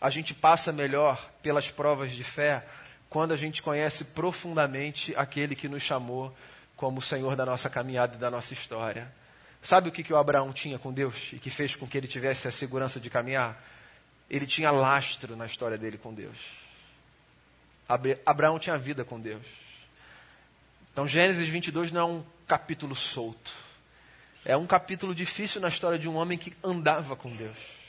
a 0.00 0.10
gente 0.10 0.34
passa 0.34 0.72
melhor 0.72 1.30
pelas 1.42 1.70
provas 1.70 2.10
de 2.10 2.24
fé 2.24 2.64
quando 3.10 3.32
a 3.32 3.36
gente 3.36 3.60
conhece 3.60 4.04
profundamente 4.04 5.12
aquele 5.16 5.56
que 5.56 5.68
nos 5.68 5.82
chamou 5.82 6.34
como 6.76 7.00
o 7.00 7.02
Senhor 7.02 7.34
da 7.34 7.44
nossa 7.44 7.68
caminhada 7.68 8.14
e 8.14 8.18
da 8.18 8.30
nossa 8.30 8.54
história. 8.54 9.12
Sabe 9.60 9.88
o 9.88 9.92
que, 9.92 10.04
que 10.04 10.12
o 10.12 10.16
Abraão 10.16 10.52
tinha 10.52 10.78
com 10.78 10.92
Deus 10.92 11.30
e 11.32 11.38
que 11.38 11.50
fez 11.50 11.74
com 11.74 11.86
que 11.86 11.98
ele 11.98 12.06
tivesse 12.06 12.46
a 12.46 12.52
segurança 12.52 13.00
de 13.00 13.10
caminhar? 13.10 13.62
Ele 14.30 14.46
tinha 14.46 14.70
lastro 14.70 15.36
na 15.36 15.44
história 15.44 15.76
dele 15.76 15.98
com 15.98 16.14
Deus. 16.14 16.38
Abraão 18.24 18.58
tinha 18.60 18.78
vida 18.78 19.04
com 19.04 19.20
Deus. 19.20 19.44
Então, 20.92 21.06
Gênesis 21.06 21.48
22 21.48 21.90
não 21.90 22.00
é 22.00 22.04
um 22.04 22.24
capítulo 22.46 22.94
solto. 22.94 23.52
É 24.44 24.56
um 24.56 24.66
capítulo 24.66 25.14
difícil 25.14 25.60
na 25.60 25.68
história 25.68 25.98
de 25.98 26.08
um 26.08 26.14
homem 26.14 26.38
que 26.38 26.54
andava 26.62 27.16
com 27.16 27.34
Deus. 27.34 27.79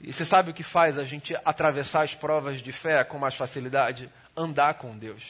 E 0.00 0.12
você 0.12 0.24
sabe 0.24 0.50
o 0.50 0.54
que 0.54 0.62
faz 0.62 0.98
a 0.98 1.04
gente 1.04 1.36
atravessar 1.44 2.02
as 2.02 2.14
provas 2.14 2.62
de 2.62 2.72
fé 2.72 3.02
com 3.02 3.18
mais 3.18 3.34
facilidade? 3.34 4.08
Andar 4.36 4.74
com 4.74 4.96
Deus. 4.96 5.22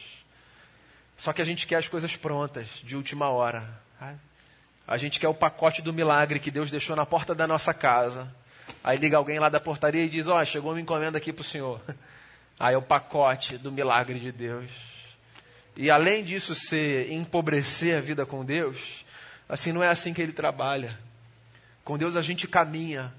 Só 1.17 1.33
que 1.33 1.41
a 1.41 1.45
gente 1.45 1.67
quer 1.67 1.77
as 1.77 1.89
coisas 1.89 2.15
prontas, 2.17 2.69
de 2.85 2.95
última 2.95 3.29
hora. 3.29 3.69
A 4.87 4.97
gente 4.97 5.21
quer 5.21 5.29
o 5.29 5.35
pacote 5.35 5.83
do 5.83 5.93
milagre 5.93 6.39
que 6.39 6.51
Deus 6.51 6.71
deixou 6.71 6.97
na 6.97 7.05
porta 7.05 7.35
da 7.35 7.47
nossa 7.47 7.75
casa. 7.75 8.33
Aí 8.83 8.97
liga 8.97 9.17
alguém 9.17 9.39
lá 9.39 9.49
da 9.49 9.61
portaria 9.61 10.05
e 10.05 10.09
diz: 10.09 10.29
Ó, 10.29 10.41
oh, 10.41 10.45
chegou 10.45 10.73
uma 10.73 10.81
encomenda 10.81 11.19
aqui 11.19 11.33
para 11.33 11.43
o 11.43 11.45
senhor. 11.45 11.81
Aí 12.59 12.75
é 12.75 12.79
o 12.79 12.83
pacote 12.83 13.59
do 13.59 13.71
milagre 13.71 14.19
de 14.19 14.33
Deus. 14.33 14.71
E 15.77 15.91
além 15.91 16.25
disso 16.25 16.55
ser 16.55 17.13
empobrecer 17.13 17.99
a 17.99 18.01
vida 18.01 18.27
com 18.27 18.45
Deus, 18.45 19.05
assim 19.49 19.73
não 19.73 19.83
é 19.83 19.89
assim 19.89 20.13
que 20.15 20.21
ele 20.21 20.33
trabalha. 20.33 20.99
Com 21.85 21.97
Deus 21.97 22.17
a 22.17 22.21
gente 22.21 22.49
caminha. 22.49 23.13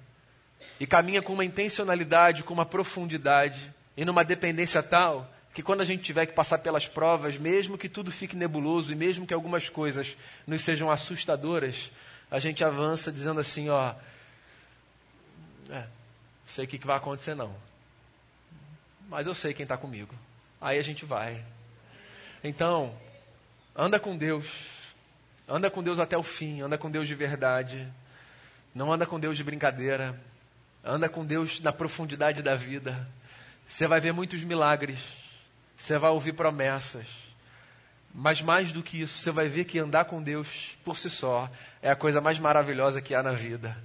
E 0.79 0.87
caminha 0.87 1.21
com 1.21 1.33
uma 1.33 1.45
intencionalidade, 1.45 2.43
com 2.43 2.53
uma 2.53 2.65
profundidade 2.65 3.73
e 3.97 4.05
numa 4.05 4.23
dependência 4.23 4.81
tal 4.81 5.29
que 5.53 5.63
quando 5.63 5.81
a 5.81 5.85
gente 5.85 6.03
tiver 6.03 6.25
que 6.25 6.33
passar 6.33 6.59
pelas 6.59 6.87
provas, 6.87 7.37
mesmo 7.37 7.77
que 7.77 7.89
tudo 7.89 8.11
fique 8.11 8.35
nebuloso 8.35 8.91
e 8.91 8.95
mesmo 8.95 9.27
que 9.27 9.33
algumas 9.33 9.67
coisas 9.67 10.15
nos 10.47 10.61
sejam 10.61 10.89
assustadoras, 10.89 11.91
a 12.31 12.39
gente 12.39 12.63
avança 12.63 13.11
dizendo 13.11 13.39
assim, 13.39 13.67
ó, 13.67 13.93
é, 15.69 15.83
sei 16.45 16.65
o 16.65 16.67
que, 16.67 16.77
vai 16.85 16.95
acontecer 16.95 17.35
não, 17.35 17.53
mas 19.09 19.27
eu 19.27 19.33
sei 19.33 19.53
quem 19.53 19.63
está 19.63 19.75
comigo. 19.75 20.13
Aí 20.61 20.77
a 20.77 20.83
gente 20.83 21.03
vai. 21.03 21.43
Então, 22.43 22.95
anda 23.75 23.99
com 23.99 24.15
Deus, 24.15 24.45
anda 25.47 25.69
com 25.69 25.81
Deus 25.81 25.99
até 25.99 26.17
o 26.17 26.23
fim, 26.23 26.61
anda 26.61 26.77
com 26.77 26.91
Deus 26.91 27.07
de 27.07 27.15
verdade, 27.15 27.85
não 28.73 28.93
anda 28.93 29.05
com 29.05 29.19
Deus 29.19 29.35
de 29.35 29.43
brincadeira, 29.43 30.17
anda 30.89 31.07
com 31.07 31.25
Deus 31.25 31.61
na 31.61 31.71
profundidade 31.71 32.41
da 32.41 32.55
vida. 32.55 33.07
Você 33.67 33.87
vai 33.87 33.99
ver 33.99 34.11
muitos 34.11 34.43
milagres. 34.43 34.99
Você 35.77 35.97
vai 35.97 36.09
ouvir 36.09 36.33
promessas. 36.33 37.05
Mas 38.13 38.41
mais 38.41 38.71
do 38.71 38.81
que 38.81 39.01
isso, 39.01 39.19
você 39.19 39.31
vai 39.31 39.47
ver 39.47 39.65
que 39.65 39.77
andar 39.77 40.05
com 40.05 40.21
Deus 40.21 40.75
por 40.83 40.97
si 40.97 41.09
só 41.09 41.49
é 41.81 41.91
a 41.91 41.95
coisa 41.95 42.19
mais 42.19 42.39
maravilhosa 42.39 43.01
que 43.01 43.13
há 43.13 43.21
na 43.21 43.33
vida. 43.33 43.77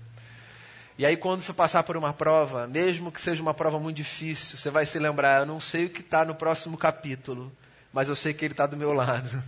E 0.96 1.04
aí, 1.04 1.16
quando 1.16 1.42
você 1.42 1.52
passar 1.52 1.82
por 1.82 1.96
uma 1.96 2.12
prova, 2.12 2.66
mesmo 2.66 3.12
que 3.12 3.20
seja 3.20 3.42
uma 3.42 3.52
prova 3.52 3.78
muito 3.78 3.96
difícil, 3.96 4.56
você 4.56 4.70
vai 4.70 4.86
se 4.86 4.98
lembrar: 4.98 5.40
eu 5.40 5.46
não 5.46 5.60
sei 5.60 5.86
o 5.86 5.90
que 5.90 6.00
está 6.00 6.24
no 6.24 6.34
próximo 6.34 6.78
capítulo, 6.78 7.52
mas 7.92 8.08
eu 8.08 8.16
sei 8.16 8.32
que 8.32 8.44
Ele 8.44 8.54
está 8.54 8.66
do 8.66 8.76
meu 8.76 8.92
lado. 8.92 9.42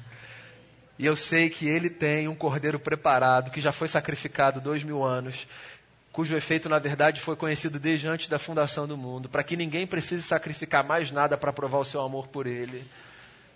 E 0.99 1.05
eu 1.05 1.15
sei 1.15 1.51
que 1.51 1.69
Ele 1.69 1.91
tem 1.91 2.27
um 2.27 2.35
cordeiro 2.35 2.81
preparado, 2.81 3.51
que 3.51 3.61
já 3.61 3.71
foi 3.71 3.87
sacrificado 3.87 4.61
dois 4.61 4.83
mil 4.83 5.05
anos, 5.05 5.47
cujo 6.17 6.35
efeito, 6.35 6.67
na 6.67 6.79
verdade, 6.79 7.21
foi 7.21 7.37
conhecido 7.37 7.79
desde 7.79 8.09
antes 8.09 8.27
da 8.27 8.39
fundação 8.39 8.89
do 8.89 8.97
mundo, 8.97 9.29
para 9.29 9.45
que 9.45 9.55
ninguém 9.55 9.87
precise 9.87 10.23
sacrificar 10.23 10.83
mais 10.83 11.11
nada 11.11 11.37
para 11.37 11.53
provar 11.53 11.77
o 11.77 11.85
seu 11.85 12.01
amor 12.01 12.27
por 12.29 12.47
ele. 12.47 12.87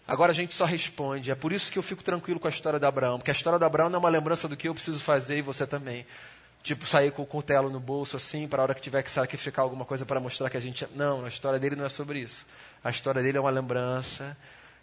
Agora 0.07 0.31
a 0.31 0.35
gente 0.35 0.53
só 0.53 0.67
responde. 0.67 1.31
É 1.31 1.35
por 1.35 1.55
isso 1.55 1.73
que 1.73 1.79
eu 1.79 1.83
fico 1.83 2.05
tranquilo 2.05 2.39
com 2.39 2.47
a 2.47 2.51
história 2.51 2.79
de 2.79 2.85
Abraão, 2.85 3.17
porque 3.17 3.31
a 3.31 3.33
história 3.33 3.59
de 3.59 3.65
Abraão 3.65 3.89
não 3.89 3.97
é 3.97 4.01
uma 4.01 4.11
lembrança 4.11 4.47
do 4.47 4.59
que 4.59 4.69
eu 4.69 4.75
preciso 4.75 4.99
fazer 4.99 5.39
e 5.39 5.41
você 5.43 5.67
também. 5.67 6.05
Tipo, 6.63 6.85
sair 6.85 7.11
com 7.13 7.23
o 7.23 7.27
cutelo 7.27 7.71
no 7.71 7.81
bolso 7.81 8.19
assim, 8.19 8.47
para 8.47 8.61
a 8.61 8.65
hora 8.65 8.75
que 8.75 8.83
tiver 8.83 9.03
que 9.03 9.11
sacrificar 9.11 9.63
alguma 9.63 9.87
coisa 9.87 10.05
para 10.05 10.21
mostrar 10.21 10.51
que 10.51 10.59
a 10.59 10.61
gente. 10.61 10.87
Não, 10.95 11.25
a 11.25 11.29
história 11.29 11.59
dele 11.59 11.77
não 11.77 11.87
é 11.87 11.89
sobre 11.89 12.19
isso. 12.19 12.45
A 12.85 12.91
história 12.91 13.23
dele 13.23 13.39
é 13.39 13.41
uma 13.41 13.49
lembrança 13.49 14.37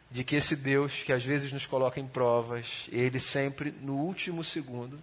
de 0.10 0.24
que 0.24 0.36
esse 0.36 0.56
Deus, 0.56 1.04
que 1.04 1.14
às 1.14 1.24
vezes 1.24 1.54
nos 1.54 1.68
coloca 1.68 2.00
em 2.00 2.08
provas, 2.08 2.88
ele 2.92 3.20
sempre, 3.20 3.72
no 3.84 3.98
último 3.98 4.44
segundo, 4.44 4.98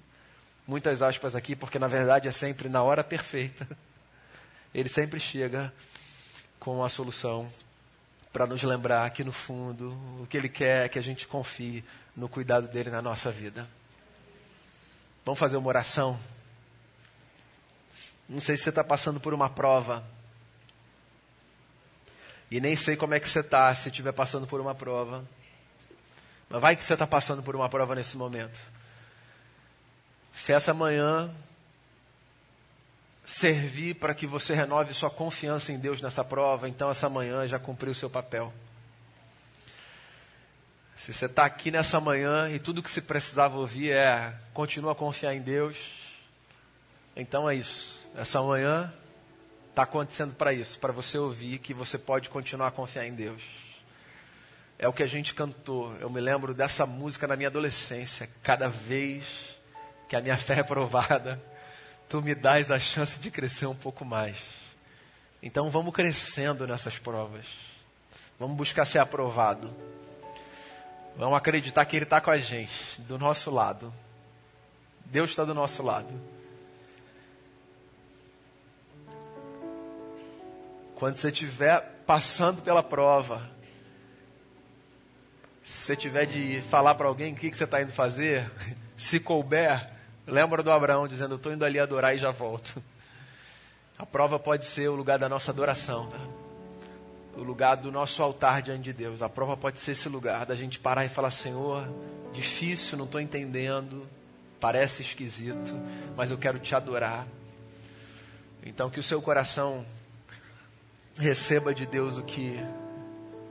muitas 0.67 1.03
aspas 1.03 1.35
aqui, 1.35 1.55
porque 1.55 1.79
na 1.79 1.87
verdade 1.87 2.29
é 2.29 2.33
sempre 2.33 2.69
na 2.69 2.83
hora 2.83 3.05
perfeita. 3.05 3.67
Ele 4.75 4.89
sempre 4.89 5.21
chega 5.21 5.73
com 6.59 6.83
a 6.83 6.89
solução 6.89 7.49
para 8.33 8.47
nos 8.47 8.63
lembrar 8.63 9.09
que 9.11 9.23
no 9.23 9.31
fundo 9.31 9.91
o 10.21 10.27
que 10.29 10.37
Ele 10.37 10.49
quer 10.49 10.87
é 10.87 10.89
que 10.89 10.99
a 10.99 11.03
gente 11.03 11.29
confie 11.29 11.85
no 12.17 12.29
cuidado 12.29 12.67
dele 12.69 12.91
na 12.91 13.01
nossa 13.01 13.31
vida. 13.31 13.69
Vamos 15.25 15.39
fazer 15.39 15.57
uma 15.57 15.69
oração? 15.69 16.19
Não 18.29 18.41
sei 18.41 18.57
se 18.57 18.65
você 18.65 18.71
está 18.71 18.83
passando 18.83 19.21
por 19.21 19.33
uma 19.33 19.49
prova. 19.49 20.05
E 22.51 22.61
nem 22.61 22.77
sei 22.77 22.97
como 22.97 23.15
é 23.15 23.21
que 23.21 23.29
você 23.29 23.41
está 23.41 23.75
se 23.75 23.89
estiver 23.89 24.13
passando 24.13 24.47
por 24.47 24.61
uma 24.61 24.75
prova. 24.75 25.25
Mas 26.49 26.61
vai 26.61 26.77
que 26.77 26.85
você 26.85 26.93
está 26.93 27.07
passando 27.07 27.43
por 27.43 27.57
uma 27.57 27.69
prova 27.69 27.95
nesse 27.95 28.17
momento. 28.17 28.61
Se 30.45 30.53
essa 30.53 30.75
manhã 30.75 31.35
servir 33.25 33.95
para 33.95 34.15
que 34.15 34.27
você 34.27 34.55
renove 34.55 34.93
sua 34.93 35.09
confiança 35.09 35.73
em 35.73 35.79
Deus 35.79 36.03
nessa 36.03 36.23
prova, 36.23 36.69
então 36.69 36.91
essa 36.91 37.09
manhã 37.09 37.47
já 37.47 37.59
cumpriu 37.59 37.93
o 37.93 37.95
seu 37.95 38.11
papel. 38.11 38.53
Se 40.99 41.15
você 41.15 41.25
está 41.25 41.47
aqui 41.47 41.71
nessa 41.71 41.99
manhã 41.99 42.51
e 42.51 42.59
tudo 42.59 42.83
que 42.83 42.91
se 42.91 43.01
precisava 43.01 43.57
ouvir 43.57 43.93
é 43.93 44.35
continua 44.53 44.93
a 44.93 44.95
confiar 44.95 45.33
em 45.35 45.41
Deus, 45.41 45.79
então 47.17 47.49
é 47.49 47.55
isso. 47.55 48.07
Essa 48.15 48.43
manhã 48.43 48.93
está 49.71 49.85
acontecendo 49.85 50.35
para 50.35 50.53
isso, 50.53 50.79
para 50.79 50.93
você 50.93 51.17
ouvir 51.17 51.59
que 51.59 51.73
você 51.73 51.97
pode 51.97 52.29
continuar 52.29 52.69
a 52.69 52.71
confiar 52.71 53.07
em 53.07 53.15
Deus. 53.15 53.43
É 54.79 54.87
o 54.87 54.93
que 54.93 55.03
a 55.03 55.09
gente 55.09 55.35
cantou. 55.35 55.97
Eu 56.01 56.11
me 56.11 56.21
lembro 56.21 56.53
dessa 56.53 56.85
música 56.85 57.27
na 57.27 57.35
minha 57.35 57.49
adolescência. 57.49 58.29
Cada 58.43 58.69
vez 58.69 59.54
que 60.15 60.19
a 60.19 60.21
minha 60.21 60.37
fé 60.37 60.61
é 60.61 60.63
provada, 60.63 61.43
tu 62.09 62.23
me 62.23 62.37
dás 62.37 62.71
a 62.71 62.79
chance 62.79 63.19
de 63.19 63.33
crescer 63.33 63.67
um 63.67 63.75
pouco 63.75 64.05
mais. 64.05 64.37
Então 65.43 65.69
vamos 65.69 65.93
crescendo 65.93 66.69
nessas 66.69 66.97
provas. 66.97 67.47
Vamos 68.39 68.57
buscar 68.57 68.87
ser 68.87 69.01
aprovado. 69.01 69.75
Vamos 71.17 71.37
acreditar 71.37 71.85
que 71.85 71.97
Ele 71.97 72.05
está 72.05 72.21
com 72.21 72.31
a 72.31 72.39
gente, 72.39 73.01
do 73.01 73.19
nosso 73.19 73.51
lado. 73.51 73.93
Deus 75.07 75.31
está 75.31 75.45
do 75.45 75.53
nosso 75.53 75.83
lado. 75.83 76.15
Quando 80.95 81.17
você 81.17 81.31
estiver 81.31 81.81
passando 82.07 82.63
pela 82.63 82.85
prova, 82.85 83.51
se 85.65 85.87
você 85.87 85.97
tiver 85.97 86.25
de 86.25 86.61
falar 86.71 86.95
para 86.95 87.09
alguém 87.09 87.33
o 87.33 87.37
que, 87.37 87.51
que 87.51 87.57
você 87.57 87.65
está 87.65 87.83
indo 87.83 87.93
fazer, 87.93 88.49
se 88.97 89.19
couber, 89.19 89.94
Lembra 90.27 90.63
do 90.63 90.71
Abraão 90.71 91.07
dizendo: 91.07 91.33
Eu 91.33 91.37
estou 91.37 91.53
indo 91.53 91.65
ali 91.65 91.79
adorar 91.79 92.15
e 92.15 92.19
já 92.19 92.31
volto. 92.31 92.83
A 93.99 94.05
prova 94.05 94.39
pode 94.39 94.65
ser 94.67 94.89
o 94.89 94.97
lugar 94.97 95.19
da 95.19 95.29
nossa 95.29 95.53
adoração, 95.53 96.09
tá? 96.09 96.19
o 97.37 97.43
lugar 97.43 97.77
do 97.77 97.91
nosso 97.91 98.23
altar 98.23 98.63
diante 98.63 98.83
de 98.83 98.93
Deus. 98.93 99.23
A 99.23 99.29
prova 99.29 99.57
pode 99.57 99.79
ser 99.79 99.93
esse 99.93 100.09
lugar 100.09 100.47
da 100.47 100.55
gente 100.55 100.79
parar 100.79 101.05
e 101.05 101.09
falar: 101.09 101.31
Senhor, 101.31 101.89
difícil, 102.33 102.97
não 102.97 103.05
estou 103.05 103.21
entendendo, 103.21 104.07
parece 104.61 105.03
esquisito, 105.03 105.75
mas 106.17 106.31
eu 106.31 106.39
quero 106.39 106.59
te 106.59 106.75
adorar. 106.75 107.27
Então, 108.65 108.89
que 108.89 109.01
o 109.01 109.03
seu 109.03 109.21
coração 109.21 109.85
receba 111.19 111.75
de 111.75 111.87
Deus 111.87 112.17
o 112.17 112.23
que 112.23 112.57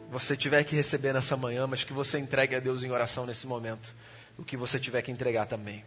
você 0.10 0.36
tiver 0.36 0.64
que 0.64 0.76
receber 0.76 1.14
nessa 1.14 1.38
manhã, 1.38 1.68
mas 1.68 1.84
que 1.84 1.94
você 1.94 2.20
entregue 2.20 2.56
a 2.56 2.60
Deus 2.60 2.84
em 2.84 2.92
oração 2.92 3.26
nesse 3.26 3.48
momento, 3.48 3.94
o 4.38 4.44
que 4.44 4.58
você 4.58 4.80
tiver 4.80 5.02
que 5.02 5.12
entregar 5.12 5.46
também. 5.46 5.84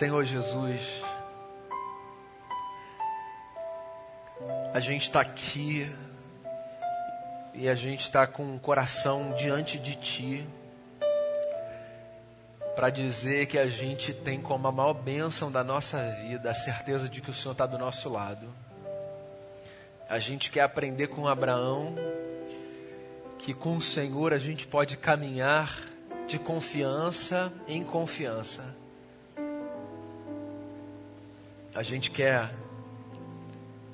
Senhor 0.00 0.24
Jesus, 0.24 1.02
a 4.72 4.80
gente 4.80 5.02
está 5.02 5.20
aqui 5.20 5.94
e 7.52 7.68
a 7.68 7.74
gente 7.74 8.04
está 8.04 8.26
com 8.26 8.56
o 8.56 8.58
coração 8.58 9.34
diante 9.36 9.78
de 9.78 9.96
Ti 9.96 10.48
para 12.74 12.88
dizer 12.88 13.44
que 13.44 13.58
a 13.58 13.66
gente 13.66 14.14
tem 14.14 14.40
como 14.40 14.66
a 14.68 14.72
maior 14.72 14.94
bênção 14.94 15.52
da 15.52 15.62
nossa 15.62 16.00
vida 16.22 16.50
a 16.50 16.54
certeza 16.54 17.06
de 17.06 17.20
que 17.20 17.28
o 17.28 17.34
Senhor 17.34 17.52
está 17.52 17.66
do 17.66 17.76
nosso 17.76 18.08
lado. 18.08 18.48
A 20.08 20.18
gente 20.18 20.50
quer 20.50 20.62
aprender 20.62 21.08
com 21.08 21.28
Abraão 21.28 21.94
que 23.38 23.52
com 23.52 23.76
o 23.76 23.82
Senhor 23.82 24.32
a 24.32 24.38
gente 24.38 24.66
pode 24.66 24.96
caminhar 24.96 25.78
de 26.26 26.38
confiança 26.38 27.52
em 27.68 27.84
confiança 27.84 28.79
a 31.74 31.82
gente 31.82 32.10
quer 32.10 32.50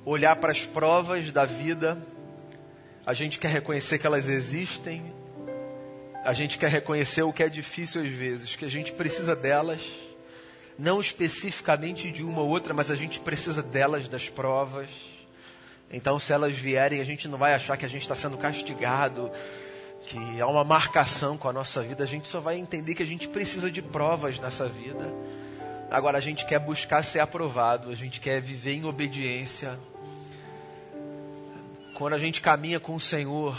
olhar 0.03 0.35
para 0.37 0.51
as 0.51 0.65
provas 0.65 1.31
da 1.31 1.45
vida, 1.45 2.01
a 3.05 3.13
gente 3.13 3.37
quer 3.37 3.49
reconhecer 3.49 3.99
que 3.99 4.07
elas 4.07 4.29
existem, 4.29 5.13
a 6.23 6.33
gente 6.33 6.57
quer 6.57 6.69
reconhecer 6.69 7.21
o 7.21 7.31
que 7.31 7.43
é 7.43 7.49
difícil 7.49 8.01
às 8.01 8.11
vezes, 8.11 8.55
que 8.55 8.65
a 8.65 8.69
gente 8.69 8.91
precisa 8.93 9.35
delas, 9.35 9.81
não 10.77 10.99
especificamente 10.99 12.11
de 12.11 12.23
uma 12.23 12.41
ou 12.41 12.49
outra, 12.49 12.73
mas 12.73 12.89
a 12.89 12.95
gente 12.95 13.19
precisa 13.19 13.61
delas, 13.61 14.07
das 14.07 14.27
provas. 14.27 14.89
Então, 15.91 16.19
se 16.19 16.33
elas 16.33 16.55
vierem, 16.55 16.99
a 16.99 17.05
gente 17.05 17.27
não 17.27 17.37
vai 17.37 17.53
achar 17.53 17.77
que 17.77 17.85
a 17.85 17.89
gente 17.89 18.01
está 18.01 18.15
sendo 18.15 18.37
castigado, 18.37 19.31
que 20.07 20.41
há 20.41 20.47
uma 20.47 20.63
marcação 20.63 21.37
com 21.37 21.47
a 21.47 21.53
nossa 21.53 21.81
vida, 21.81 22.03
a 22.03 22.07
gente 22.07 22.27
só 22.27 22.39
vai 22.39 22.57
entender 22.57 22.95
que 22.95 23.03
a 23.03 23.07
gente 23.07 23.27
precisa 23.27 23.69
de 23.69 23.81
provas 23.81 24.39
nessa 24.39 24.67
vida. 24.67 25.13
Agora 25.89 26.17
a 26.17 26.21
gente 26.21 26.45
quer 26.45 26.59
buscar 26.59 27.01
ser 27.01 27.19
aprovado, 27.19 27.89
a 27.89 27.95
gente 27.95 28.19
quer 28.19 28.41
viver 28.41 28.73
em 28.73 28.83
obediência. 28.83 29.79
Quando 31.93 32.13
a 32.13 32.19
gente 32.19 32.41
caminha 32.41 32.79
com 32.79 32.93
o 32.93 32.99
Senhor, 32.99 33.57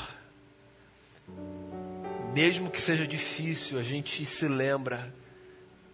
mesmo 2.34 2.70
que 2.70 2.80
seja 2.80 3.06
difícil, 3.06 3.78
a 3.78 3.82
gente 3.82 4.26
se 4.26 4.46
lembra 4.46 5.12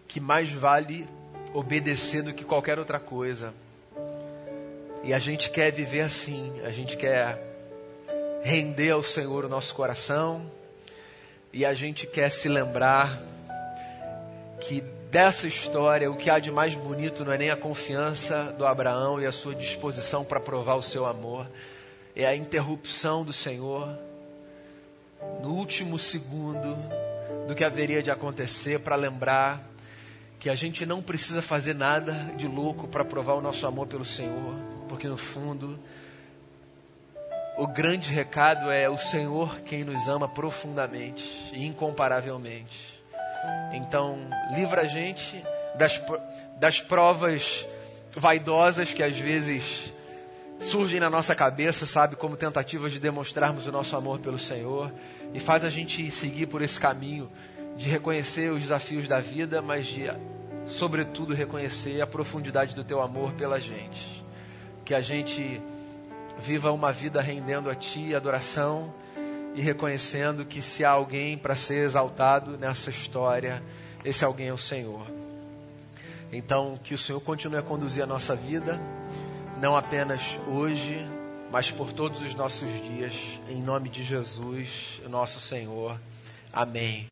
que 0.09 0.19
mais 0.19 0.51
vale 0.51 1.07
obedecer 1.53 2.23
do 2.23 2.35
que 2.35 2.45
qualquer 2.45 2.81
outra 2.81 2.99
coisa. 2.99 3.55
E 5.05 5.15
a 5.15 5.19
gente 5.21 5.51
quer 5.51 5.71
viver 5.71 6.01
assim, 6.01 6.61
a 6.65 6.71
gente 6.71 6.97
quer 6.97 7.39
render 8.43 8.91
ao 8.91 9.05
Senhor 9.05 9.45
o 9.45 9.49
nosso 9.49 9.73
coração, 9.75 10.51
e 11.53 11.65
a 11.65 11.73
gente 11.73 12.07
quer 12.09 12.29
se 12.29 12.49
lembrar 12.49 13.23
que 14.61 14.83
dessa 15.15 15.47
história 15.47 16.11
o 16.11 16.17
que 16.17 16.29
há 16.29 16.41
de 16.41 16.51
mais 16.51 16.75
bonito 16.75 17.25
não 17.25 17.33
é 17.33 17.39
nem 17.39 17.49
a 17.49 17.57
confiança 17.57 18.53
do 18.59 18.67
Abraão 18.67 19.21
e 19.21 19.27
a 19.27 19.31
sua 19.31 19.55
disposição 19.55 20.25
para 20.25 20.41
provar 20.41 20.75
o 20.75 20.83
seu 20.83 21.07
amor, 21.07 21.49
é 22.17 22.27
a 22.27 22.35
interrupção 22.35 23.25
do 23.25 23.33
Senhor 23.33 23.97
no 25.41 25.51
último 25.51 26.01
segundo 26.01 26.77
do 27.47 27.55
que 27.55 27.63
haveria 27.63 28.03
de 28.03 28.11
acontecer 28.11 28.81
para 28.81 28.97
lembrar 28.97 29.63
que 30.41 30.51
a 30.51 30.57
gente 30.57 30.85
não 30.85 31.01
precisa 31.01 31.41
fazer 31.41 31.77
nada 31.77 32.13
de 32.37 32.49
louco 32.49 32.89
para 32.89 33.05
provar 33.05 33.35
o 33.35 33.41
nosso 33.41 33.65
amor 33.69 33.87
pelo 33.87 34.05
Senhor, 34.05 34.57
porque 34.89 35.07
no 35.07 35.17
fundo 35.17 35.79
o 37.57 37.69
grande 37.69 38.11
recado 38.11 38.69
é 38.69 38.91
o 38.91 38.99
Senhor 38.99 39.61
quem 39.61 39.85
nos 39.85 40.09
ama 40.09 40.27
profundamente 40.27 41.23
e 41.53 41.65
incomparavelmente. 41.65 42.94
Então, 43.73 44.19
livra 44.55 44.83
a 44.83 44.87
gente 44.87 45.43
das, 45.77 46.01
das 46.57 46.81
provas 46.81 47.67
vaidosas 48.17 48.95
que 48.95 49.03
às 49.03 49.17
vezes 49.17 49.93
surgem 50.61 51.01
na 51.01 51.11
nossa 51.11 51.35
cabeça, 51.35 51.87
sabe, 51.87 52.17
como 52.17 52.37
tentativas 52.37 52.93
de 52.93 53.01
demonstrarmos 53.01 53.67
o 53.67 53.73
nosso 53.73 53.97
amor 53.97 54.21
pelo 54.21 54.39
Senhor 54.39 54.93
e 55.33 55.41
faz 55.41 55.65
a 55.65 55.71
gente 55.71 56.11
seguir 56.11 56.47
por 56.47 56.63
esse 56.63 56.79
caminho 56.79 57.31
de 57.77 57.89
reconhecer 57.89 58.51
os 58.51 58.63
desafios 58.63 59.09
da 59.09 59.21
vida, 59.21 59.61
mas 59.61 59.87
de, 59.87 60.05
sobretudo, 60.67 61.35
reconhecer 61.35 62.01
a 62.01 62.07
profundidade 62.07 62.75
do 62.75 62.85
teu 62.85 63.03
amor 63.03 63.33
pela 63.33 63.61
gente. 63.61 64.25
Que 64.85 64.95
a 64.95 65.01
gente 65.01 65.61
viva 66.39 66.71
uma 66.71 66.93
vida 66.93 67.21
rendendo 67.21 67.69
a 67.69 67.75
Ti 67.75 68.15
adoração 68.15 68.95
e 69.55 69.61
reconhecendo 69.61 70.45
que 70.45 70.61
se 70.61 70.85
há 70.85 70.91
alguém 70.91 71.39
para 71.39 71.55
ser 71.55 71.85
exaltado 71.85 72.59
nessa 72.59 72.91
história, 72.91 73.63
esse 74.05 74.25
alguém 74.25 74.49
é 74.49 74.53
o 74.53 74.59
Senhor. 74.59 75.07
Então, 76.33 76.79
que 76.83 76.95
o 76.95 76.99
Senhor 76.99 77.21
continue 77.21 77.59
a 77.59 77.63
conduzir 77.63 78.03
a 78.03 78.07
nossa 78.07 78.35
vida, 78.35 78.81
não 79.61 79.77
apenas 79.77 80.39
hoje, 80.49 80.99
mas 81.51 81.71
por 81.71 81.93
todos 81.93 82.21
os 82.23 82.35
nossos 82.35 82.69
dias, 82.83 83.15
em 83.49 83.63
nome 83.63 83.89
de 83.89 84.03
Jesus, 84.03 85.01
nosso 85.09 85.39
Senhor. 85.39 86.01
Amém. 86.53 87.03